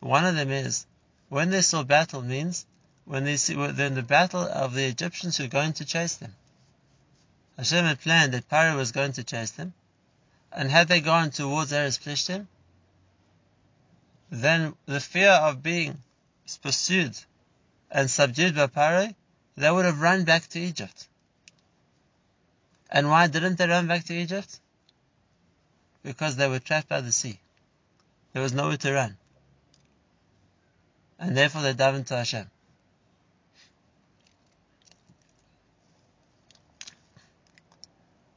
One 0.00 0.26
of 0.26 0.36
them 0.36 0.50
is, 0.50 0.86
when 1.34 1.50
they 1.50 1.62
saw 1.62 1.82
battle 1.82 2.22
means 2.22 2.64
when 3.06 3.24
they 3.24 3.36
see 3.36 3.56
when 3.56 3.94
the 3.94 4.02
battle 4.04 4.42
of 4.42 4.72
the 4.72 4.84
Egyptians 4.84 5.36
who 5.36 5.42
are 5.42 5.48
going 5.48 5.72
to 5.72 5.84
chase 5.84 6.14
them. 6.14 6.32
Hashem 7.56 7.84
had 7.84 8.00
planned 8.00 8.32
that 8.34 8.48
Paro 8.48 8.76
was 8.76 8.92
going 8.92 9.14
to 9.14 9.24
chase 9.24 9.50
them, 9.50 9.74
and 10.52 10.70
had 10.70 10.86
they 10.86 11.00
gone 11.00 11.32
towards 11.32 11.72
Eretz 11.72 11.98
Plishtim, 11.98 12.46
then 14.30 14.76
the 14.86 15.00
fear 15.00 15.32
of 15.32 15.60
being 15.60 15.98
pursued 16.62 17.18
and 17.90 18.08
subdued 18.08 18.54
by 18.54 18.68
Paro, 18.68 19.12
they 19.56 19.72
would 19.72 19.86
have 19.86 20.00
run 20.00 20.22
back 20.22 20.46
to 20.50 20.60
Egypt. 20.60 21.08
And 22.88 23.10
why 23.10 23.26
didn't 23.26 23.58
they 23.58 23.66
run 23.66 23.88
back 23.88 24.04
to 24.04 24.14
Egypt? 24.14 24.60
Because 26.04 26.36
they 26.36 26.46
were 26.46 26.60
trapped 26.60 26.88
by 26.88 27.00
the 27.00 27.10
sea. 27.10 27.40
There 28.32 28.42
was 28.42 28.52
nowhere 28.52 28.76
to 28.76 28.92
run. 28.92 29.16
And 31.24 31.34
therefore 31.34 31.62
they 31.62 31.72
davened 31.72 32.06
to 32.08 32.16
Hashem. 32.18 32.50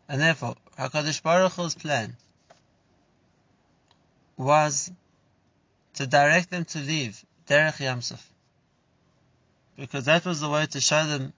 And 0.08 0.22
therefore, 0.22 0.56
HaKadosh 0.80 1.22
Baruch 1.22 1.52
Hu's 1.52 1.76
plan 1.76 2.16
was 4.38 4.90
to 5.96 6.08
direct 6.08 6.50
them 6.50 6.64
to 6.64 6.80
leave 6.80 7.26
Derech 7.50 7.76
Yamsuf. 7.76 8.24
Because 9.76 10.06
that 10.06 10.24
was 10.24 10.40
the 10.40 10.50
way 10.50 10.66
to 10.68 10.80
show 10.80 11.06
them 11.06 11.34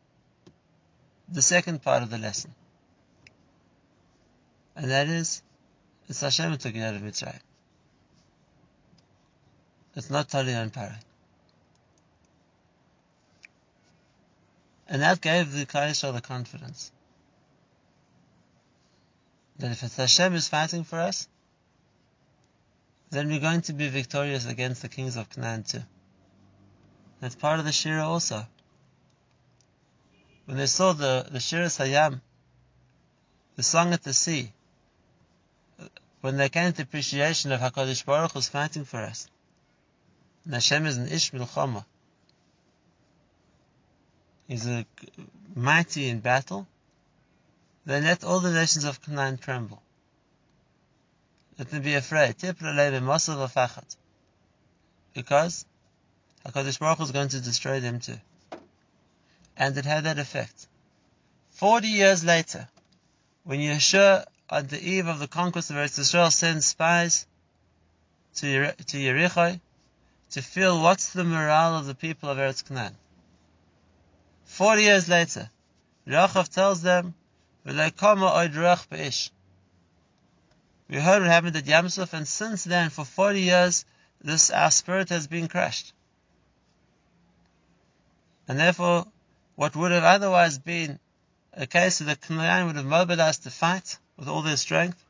the 1.29 1.41
second 1.41 1.81
part 1.81 2.03
of 2.03 2.11
the 2.11 2.19
lesson. 2.19 2.53
And 4.75 4.91
that 4.91 5.07
is, 5.07 5.41
it's 6.07 6.21
Hashem 6.21 6.51
who 6.51 6.57
took 6.57 6.75
it 6.75 6.81
out 6.81 6.93
of 6.93 7.01
Mitzrayim. 7.01 7.39
It's 9.95 10.11
not 10.11 10.29
Tali 10.29 10.53
and 10.53 10.71
Paro. 10.71 10.95
And 14.89 15.03
that 15.03 15.21
gave 15.21 15.53
the 15.53 15.67
Klal 15.67 16.13
the 16.13 16.21
confidence 16.21 16.91
that 19.59 19.71
if 19.71 19.95
Hashem 19.95 20.33
is 20.33 20.47
fighting 20.47 20.83
for 20.83 20.99
us, 20.99 21.27
then 23.11 23.27
we're 23.27 23.39
going 23.39 23.61
to 23.61 23.73
be 23.73 23.87
victorious 23.87 24.47
against 24.47 24.81
the 24.81 24.89
kings 24.89 25.15
of 25.15 25.29
Canaan 25.29 25.63
too. 25.63 25.83
That's 27.19 27.35
part 27.35 27.59
of 27.59 27.65
the 27.65 27.71
Shira 27.71 28.03
also. 28.03 28.47
When 30.45 30.57
they 30.57 30.65
saw 30.65 30.93
the, 30.93 31.27
the 31.29 31.39
Shira 31.39 31.65
Hayam, 31.65 32.21
the 33.57 33.63
song 33.63 33.93
at 33.93 34.03
the 34.03 34.13
sea, 34.13 34.53
when 36.21 36.37
they 36.37 36.49
came 36.49 36.73
to 36.73 36.81
appreciation 36.81 37.51
of 37.51 37.59
HaKadosh 37.59 38.05
Baruch 38.05 38.31
Hu's 38.31 38.49
fighting 38.49 38.85
for 38.85 39.01
us, 39.01 39.27
and 40.45 40.53
Hashem 40.53 40.85
is 40.87 40.97
an 40.97 41.09
Ish 41.09 41.31
Milchama, 41.31 41.85
He's 44.49 44.67
a 44.67 44.83
mighty 45.55 46.09
in 46.09 46.21
battle, 46.21 46.67
then 47.85 48.03
let 48.03 48.23
all 48.23 48.39
the 48.39 48.51
nations 48.51 48.83
of 48.83 48.99
Canaan 48.99 49.37
tremble. 49.37 49.79
Let 51.59 51.69
them 51.69 51.83
be 51.83 51.93
afraid. 51.93 52.35
Because 55.13 55.65
HaKadosh 56.43 56.79
Baruch 56.79 56.99
is 57.01 57.11
going 57.11 57.29
to 57.29 57.39
destroy 57.39 57.79
them 57.79 57.99
too. 57.99 58.19
And 59.55 59.77
it 59.77 59.85
had 59.85 60.05
that 60.05 60.17
effect. 60.17 60.67
Forty 61.51 61.89
years 61.89 62.23
later, 62.23 62.67
when 63.43 63.59
Yehoshua, 63.59 64.25
on 64.49 64.65
the 64.65 64.81
eve 64.81 65.05
of 65.05 65.19
the 65.19 65.27
conquest 65.27 65.69
of 65.69 65.75
Eretz 65.75 65.99
Israel, 65.99 66.31
sends 66.31 66.65
spies 66.65 67.27
to, 68.37 68.71
to 68.71 68.97
Yericho 68.97 69.59
to 70.31 70.41
feel 70.41 70.81
what's 70.81 71.13
the 71.13 71.23
morale 71.23 71.75
of 71.75 71.85
the 71.85 71.93
people 71.93 72.29
of 72.29 72.39
Eretz 72.39 72.67
Canaan. 72.67 72.95
Forty 74.49 74.81
years 74.81 75.07
later, 75.07 75.49
Rachav 76.07 76.49
tells 76.49 76.81
them, 76.81 77.13
we 77.63 77.73
heard 77.73 77.93
what 81.21 81.29
happened 81.29 81.55
at 81.55 81.65
Yamsuf, 81.65 82.13
and 82.13 82.27
since 82.27 82.63
then, 82.63 82.89
for 82.89 83.05
40 83.05 83.41
years, 83.41 83.85
this 84.21 84.49
our 84.49 84.71
spirit 84.71 85.09
has 85.09 85.27
been 85.27 85.47
crushed. 85.47 85.93
And 88.47 88.59
therefore, 88.59 89.05
what 89.55 89.75
would 89.75 89.91
have 89.91 90.03
otherwise 90.03 90.57
been 90.57 90.99
a 91.53 91.67
case 91.67 92.01
of 92.01 92.07
the 92.07 92.15
Canaan 92.15 92.65
would 92.65 92.75
have 92.75 92.85
mobilized 92.85 93.43
to 93.43 93.51
fight 93.51 93.97
with 94.17 94.27
all 94.27 94.41
their 94.41 94.57
strength, 94.57 95.01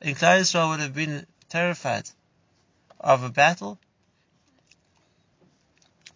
and 0.00 0.16
Klal 0.16 0.40
Yisrael 0.40 0.70
would 0.70 0.80
have 0.80 0.94
been 0.94 1.26
terrified 1.48 2.08
of 3.00 3.24
a 3.24 3.30
battle. 3.30 3.80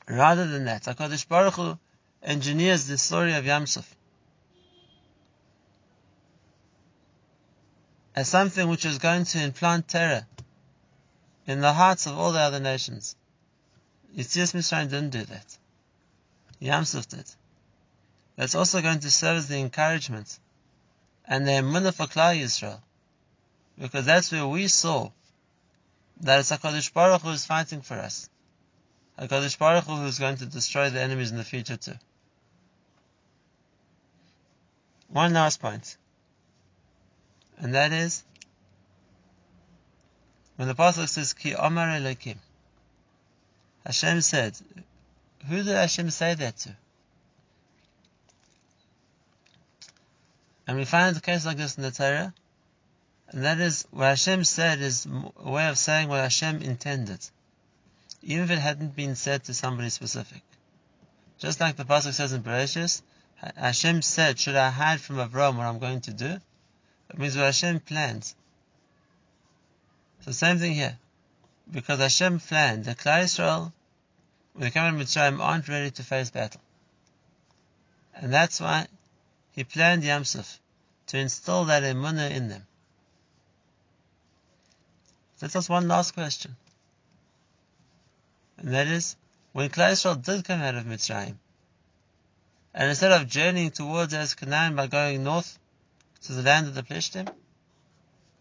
Rather 0.07 0.47
than 0.47 0.67
that, 0.67 0.85
HaKadosh 0.85 1.27
Baruch 1.27 1.55
Hu 1.55 1.79
engineers 2.23 2.87
the 2.87 2.99
story 2.99 3.35
of 3.35 3.45
Yamsuf 3.45 3.87
as 8.19 8.29
something 8.29 8.69
which 8.69 8.85
is 8.85 8.99
going 8.99 9.25
to 9.25 9.41
implant 9.41 9.87
terror 9.87 10.27
in 11.47 11.61
the 11.61 11.73
hearts 11.73 12.07
of 12.07 12.19
all 12.19 12.33
the 12.33 12.41
other 12.41 12.59
nations. 12.59 13.15
Yitzias 14.17 14.55
Mitzrayim 14.55 14.91
didn't 14.91 15.11
do 15.11 15.25
that. 15.25 15.59
Yamsuf 16.61 17.07
did. 17.09 17.25
That's 18.35 18.57
also 18.57 18.83
going 18.83 18.99
to 19.01 19.11
serve 19.11 19.37
as 19.37 19.49
the 19.49 19.59
encouragement 19.59 20.39
and 21.27 21.47
the 21.47 21.53
emunah 21.53 21.95
for 21.95 22.07
Klal 22.07 22.37
Yisrael, 22.37 22.81
because 23.79 24.05
that's 24.07 24.33
where 24.33 24.49
we 24.49 24.67
saw 24.67 25.11
that 26.23 26.41
it's 26.41 26.51
Hakadosh 26.51 26.93
Baruch 26.93 27.23
Hu 27.23 27.31
is 27.31 27.47
fighting 27.47 27.83
for 27.83 27.95
us. 27.95 28.29
Hakadosh 29.19 29.59
Baruch 29.59 29.85
Hu 29.85 30.05
is 30.07 30.19
going 30.19 30.37
to 30.37 30.47
destroy 30.47 30.91
the 30.91 31.01
enemies 31.01 31.31
in 31.31 31.37
the 31.37 31.45
future 31.45 31.77
too. 31.77 31.95
One 35.09 35.33
last. 35.33 35.61
And 37.59 37.75
that 37.75 37.93
is 37.93 38.23
when 40.57 40.69
the 40.69 40.75
Pasuk 40.75 41.09
says, 41.09 41.33
Ki 41.33 41.55
Omar 41.55 41.87
Elokim. 41.87 42.37
Hashem 43.87 44.21
said, 44.21 44.59
who 45.49 45.57
did 45.57 45.69
Hashem 45.69 46.11
say 46.11 46.35
that 46.35 46.57
to? 46.59 46.77
And 50.67 50.77
we 50.77 50.85
find 50.85 51.17
a 51.17 51.21
case 51.21 51.47
like 51.47 51.57
this 51.57 51.77
in 51.77 51.83
the 51.83 51.91
Torah, 51.91 52.35
and 53.31 53.45
that 53.45 53.59
is 53.59 53.87
what 53.91 54.07
Hashem 54.07 54.45
said 54.45 54.81
is 54.81 55.07
a 55.07 55.51
way 55.51 55.69
of 55.69 55.79
saying 55.79 56.09
what 56.09 56.21
Hashem 56.21 56.61
intended, 56.61 57.21
even 58.23 58.45
if 58.45 58.51
it 58.51 58.59
hadn't 58.59 58.97
been 58.97 59.15
said 59.15 59.45
to 59.45 59.55
somebody 59.55 59.91
specific. 59.91 60.43
Just 61.39 61.61
like 61.61 61.77
the 61.77 61.85
pasuk 61.85 62.13
says 62.13 62.33
in 62.33 62.43
Bereshis, 62.43 63.03
Hashem 63.57 64.03
said, 64.03 64.39
"Should 64.39 64.57
I 64.57 64.71
hide 64.71 65.01
from 65.01 65.17
Avram 65.17 65.57
what 65.57 65.67
I'm 65.67 65.79
going 65.79 66.01
to 66.03 66.13
do?" 66.13 66.41
That 67.09 67.19
means 67.19 67.37
what 67.37 67.45
Hashem 67.45 67.81
plans. 67.81 68.35
So 70.21 70.33
same 70.33 70.59
thing 70.59 70.75
here. 70.75 70.99
Because 71.71 72.01
Hashem 72.01 72.41
planned 72.41 72.87
that 72.87 72.99
Klal 72.99 73.23
Yisrael, 73.23 73.73
when 74.53 74.65
they 74.65 74.71
come 74.71 74.95
in 74.95 75.01
Mitzrayim, 75.01 75.41
aren't 75.41 75.69
ready 75.69 75.91
to 75.93 76.03
face 76.03 76.31
battle. 76.31 76.61
And 78.15 78.33
that's 78.33 78.61
why 78.61 78.89
He 79.53 79.65
planned 79.65 80.03
Yamsuf, 80.03 80.59
to 81.09 81.19
install 81.19 81.67
that 81.67 81.83
emunah 81.83 82.31
in 82.31 82.49
them. 82.49 82.67
Let 85.41 85.55
us 85.55 85.69
one 85.69 85.87
last 85.87 86.15
question. 86.15 86.57
And 88.59 88.75
that 88.75 88.87
is, 88.89 89.17
when 89.53 89.71
Klal 89.71 90.23
did 90.23 90.45
come 90.45 90.61
out 90.61 90.75
of 90.75 90.85
Mitzrayim, 90.85 91.37
and 92.75 92.89
instead 92.91 93.13
of 93.13 93.29
journeying 93.29 93.71
towards 93.71 94.13
Eretz 94.13 94.37
Canaan 94.37 94.77
by 94.77 94.87
going 94.87 95.25
north, 95.25 95.59
to 96.23 96.33
the 96.33 96.43
land 96.43 96.67
of 96.67 96.75
the 96.75 96.83
Plishtim, 96.83 97.29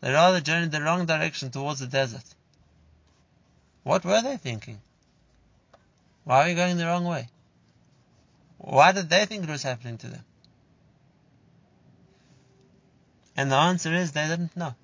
they 0.02 0.12
rather 0.12 0.42
journeyed 0.42 0.72
the 0.72 0.82
wrong 0.82 1.06
direction 1.06 1.52
towards 1.52 1.80
the 1.80 1.88
desert. 1.88 2.24
What 3.84 4.04
were 4.04 4.22
they 4.22 4.38
thinking? 4.38 4.82
Why 6.24 6.44
are 6.44 6.48
we 6.48 6.56
going 6.56 6.78
the 6.78 6.86
wrong 6.86 7.06
way? 7.06 7.30
Why 8.58 8.92
did 8.92 9.10
they 9.10 9.26
think 9.26 9.44
it 9.44 9.50
was 9.50 9.64
happening 9.64 9.98
to 10.00 10.08
them? 10.08 10.26
And 13.36 13.52
the 13.52 13.56
answer 13.56 13.94
is 13.94 14.12
they 14.12 14.28
didn't 14.28 14.58
know. 14.58 14.76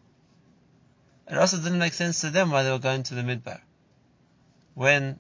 It 1.28 1.38
also 1.38 1.58
didn't 1.58 1.80
make 1.80 1.94
sense 1.94 2.22
to 2.22 2.30
them 2.30 2.52
why 2.52 2.64
they 2.64 2.72
were 2.72 2.80
going 2.80 3.04
to 3.04 3.16
the 3.16 3.24
Midbar, 3.24 3.60
when 4.76 5.20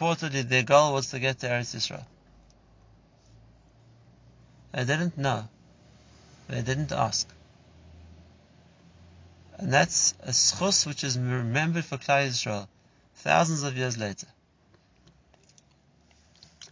reportedly 0.00 0.48
their 0.48 0.62
goal 0.62 0.92
was 0.92 1.10
to 1.10 1.18
get 1.18 1.38
to 1.40 1.46
Eretz 1.46 1.74
Israel. 1.74 2.06
They 4.72 4.84
didn't 4.84 5.18
know. 5.18 5.48
They 6.48 6.62
didn't 6.62 6.92
ask. 6.92 7.28
And 9.58 9.72
that's 9.72 10.14
a 10.20 10.30
zchus 10.30 10.86
which 10.86 11.04
is 11.04 11.18
remembered 11.18 11.84
for 11.84 11.98
Klal 11.98 12.28
Yisrael 12.28 12.66
thousands 13.16 13.62
of 13.62 13.76
years 13.76 13.98
later. 13.98 14.26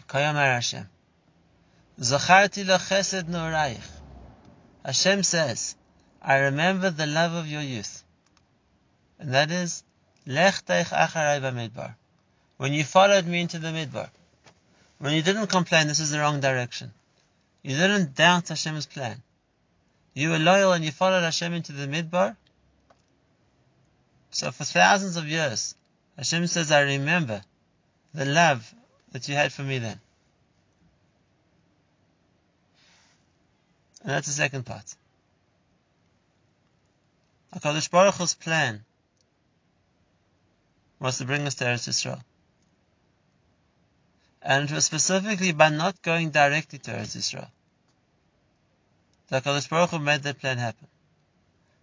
Kayamar 0.09 0.55
Hashem. 0.55 0.89
Zacharti 2.01 2.65
chesed 2.65 3.25
noraich. 3.25 3.83
Hashem 4.85 5.23
says, 5.23 5.75
I 6.23 6.39
remember 6.39 6.91
the 6.91 7.07
love 7.07 7.35
of 7.35 7.47
your 7.47 7.61
youth. 7.61 8.05
And 9.19 9.35
that 9.35 9.51
is, 9.51 9.83
Lech 10.25 10.65
teich 10.65 10.87
acharai 10.87 11.41
b'midbar. 11.41 11.95
When 12.59 12.73
you 12.73 12.85
followed 12.85 13.27
me 13.27 13.41
into 13.41 13.59
the 13.59 13.69
midbar, 13.69 14.11
when 14.99 15.15
you 15.15 15.23
didn't 15.23 15.47
complain 15.47 15.87
this 15.87 16.01
is 16.01 16.11
the 16.11 16.19
wrong 16.19 16.41
direction, 16.41 16.93
you 17.63 17.75
didn't 17.75 18.15
doubt 18.15 18.49
Hashem's 18.49 18.87
plan, 18.87 19.23
you 20.13 20.31
were 20.31 20.39
loyal 20.39 20.73
and 20.73 20.85
you 20.85 20.91
followed 20.91 21.23
Hashem 21.23 21.55
into 21.55 21.73
the 21.73 21.87
midbar, 21.87 22.37
so 24.31 24.51
for 24.51 24.65
thousands 24.65 25.17
of 25.17 25.27
years, 25.27 25.75
Hashem 26.17 26.47
says, 26.49 26.71
I 26.71 26.83
remember 26.83 27.43
the 28.13 28.25
love 28.25 28.75
that 29.13 29.29
you 29.29 29.35
had 29.35 29.53
for 29.53 29.63
me 29.63 29.79
then. 29.79 30.01
And 34.03 34.11
that's 34.11 34.27
the 34.27 34.33
second 34.33 34.67
part. 34.67 34.95
HaKadosh 37.55 37.91
Baruch 37.91 38.15
Hu's 38.17 38.35
plan 38.35 38.85
was 41.01 41.19
to 41.19 41.25
bring 41.25 41.47
us 41.47 41.55
to 41.57 41.65
Eretz 41.65 41.89
Yisrael. 41.89 42.23
And 44.43 44.71
it 44.71 44.75
was 44.75 44.85
specifically 44.85 45.53
by 45.53 45.69
not 45.69 46.01
going 46.03 46.31
directly 46.31 46.79
to 46.81 46.93
Eretz 46.93 47.17
Yisrael. 47.17 47.51
That 49.29 49.45
HaKadosh 49.45 49.69
Baruch 49.69 49.91
Hu 49.91 49.99
made 49.99 50.23
that 50.23 50.39
plan 50.39 50.59
happen. 50.59 50.87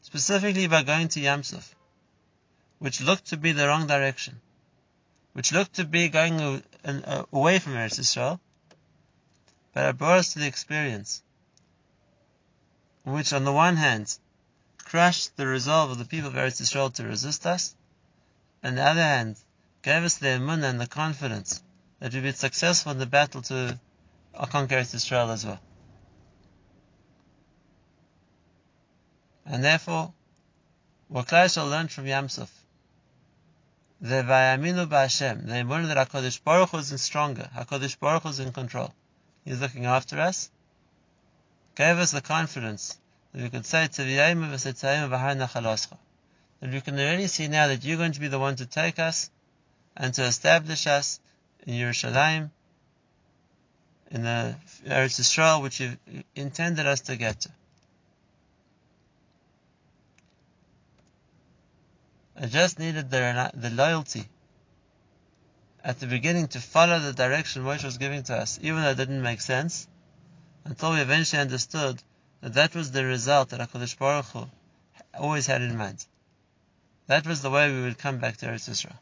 Specifically 0.01 0.67
by 0.67 0.83
going 0.83 1.09
to 1.09 1.19
Yamsuf, 1.19 1.73
which 2.79 3.01
looked 3.01 3.25
to 3.25 3.37
be 3.37 3.51
the 3.51 3.67
wrong 3.67 3.87
direction, 3.87 4.39
which 5.33 5.51
looked 5.51 5.73
to 5.73 5.85
be 5.85 6.09
going 6.09 6.39
uh, 6.39 7.25
away 7.33 7.59
from 7.59 7.73
Eretz 7.73 7.99
Yisrael, 7.99 8.39
but 9.73 9.89
it 9.89 9.97
brought 9.97 10.19
us 10.19 10.33
to 10.33 10.39
the 10.39 10.47
experience, 10.47 11.21
which 13.03 13.33
on 13.33 13.43
the 13.43 13.51
one 13.51 13.75
hand 13.75 14.17
crushed 14.77 15.35
the 15.35 15.45
resolve 15.45 15.91
of 15.91 15.97
the 15.97 16.05
people 16.05 16.29
of 16.29 16.35
Eretz 16.35 16.61
Yisrael 16.61 16.93
to 16.93 17.03
resist 17.03 17.45
us, 17.45 17.75
and 18.63 18.71
on 18.71 18.85
the 18.85 18.91
other 18.91 19.01
hand 19.01 19.35
gave 19.81 20.03
us 20.03 20.17
the 20.17 20.27
emunah 20.27 20.69
and 20.69 20.79
the 20.79 20.87
confidence 20.87 21.61
that 22.05 22.13
we'd 22.13 22.21
be 22.21 22.31
successful 22.33 22.91
in 22.91 22.99
the 22.99 23.07
battle 23.07 23.41
to 23.41 23.79
uh, 24.35 24.45
conquer 24.45 24.75
Eretz 24.75 24.93
Yisrael 24.93 25.33
as 25.33 25.43
well. 25.43 25.59
And 29.43 29.63
therefore, 29.63 30.13
what 31.07 31.25
Klal 31.25 31.51
shall 31.51 31.65
learn 31.67 31.87
from 31.87 32.05
Yamsuf, 32.05 32.47
the 33.99 34.21
Vayaminu 34.21 34.85
Ba'Hashem, 34.85 35.47
the 35.47 35.53
emunah 35.53 35.87
that 35.87 36.11
HaKadosh 36.11 36.43
Baruch 36.43 36.69
Hu 36.69 36.77
is 36.77 37.01
stronger, 37.01 37.49
HaKadosh 37.55 37.97
Baruch 37.97 38.21
Hu 38.21 38.29
is 38.29 38.39
in 38.39 38.53
control, 38.53 38.93
He's 39.43 39.59
looking 39.59 39.87
after 39.87 40.19
us, 40.19 40.51
gave 41.73 41.97
us 41.97 42.11
the 42.11 42.21
confidence 42.21 42.99
that 43.33 43.41
we 43.41 43.49
could 43.49 43.65
say 43.65 43.87
to 43.87 44.03
the 44.03 44.19
aim 44.19 44.43
of 44.43 44.51
Sittaim 44.59 45.09
b'har 45.09 45.35
nachalasha 45.35 45.97
that 46.59 46.69
we 46.69 46.81
can 46.81 46.99
already 46.99 47.25
see 47.25 47.47
now 47.47 47.65
that 47.65 47.83
you're 47.83 47.97
going 47.97 48.11
to 48.11 48.19
be 48.19 48.27
the 48.27 48.37
one 48.37 48.57
to 48.57 48.67
take 48.67 48.99
us 48.99 49.31
and 49.97 50.13
to 50.13 50.23
establish 50.23 50.85
us 50.85 51.19
in 51.65 51.73
Yerushalayim, 51.73 52.49
in 54.11 54.23
the 54.23 54.55
Eretz 54.85 55.19
Yisrael, 55.19 55.61
which 55.61 55.79
you 55.79 55.97
intended 56.35 56.85
us 56.85 57.01
to 57.01 57.15
get 57.15 57.41
to. 57.41 57.49
I 62.37 62.47
just 62.47 62.79
needed 62.79 63.09
the, 63.09 63.51
the 63.53 63.69
loyalty 63.69 64.25
at 65.83 65.99
the 65.99 66.07
beginning 66.07 66.47
to 66.49 66.59
follow 66.59 66.99
the 66.99 67.13
direction 67.13 67.63
Moshe 67.63 67.83
was 67.83 67.97
giving 67.97 68.23
to 68.23 68.35
us, 68.35 68.59
even 68.61 68.81
though 68.81 68.89
it 68.89 68.97
didn't 68.97 69.21
make 69.21 69.39
sense, 69.39 69.87
until 70.65 70.91
we 70.91 70.99
eventually 70.99 71.41
understood 71.41 72.01
that 72.41 72.53
that 72.53 72.75
was 72.75 72.91
the 72.91 73.05
result 73.05 73.49
that 73.49 73.59
HaKadosh 73.59 73.97
Baruch 73.97 74.25
Hu 74.25 74.45
always 75.13 75.45
had 75.45 75.61
in 75.61 75.77
mind. 75.77 76.05
That 77.07 77.25
was 77.25 77.41
the 77.41 77.49
way 77.51 77.71
we 77.71 77.81
would 77.81 77.97
come 77.97 78.17
back 78.17 78.37
to 78.37 78.47
Eretz 78.47 78.69
Yisrael. 78.69 78.97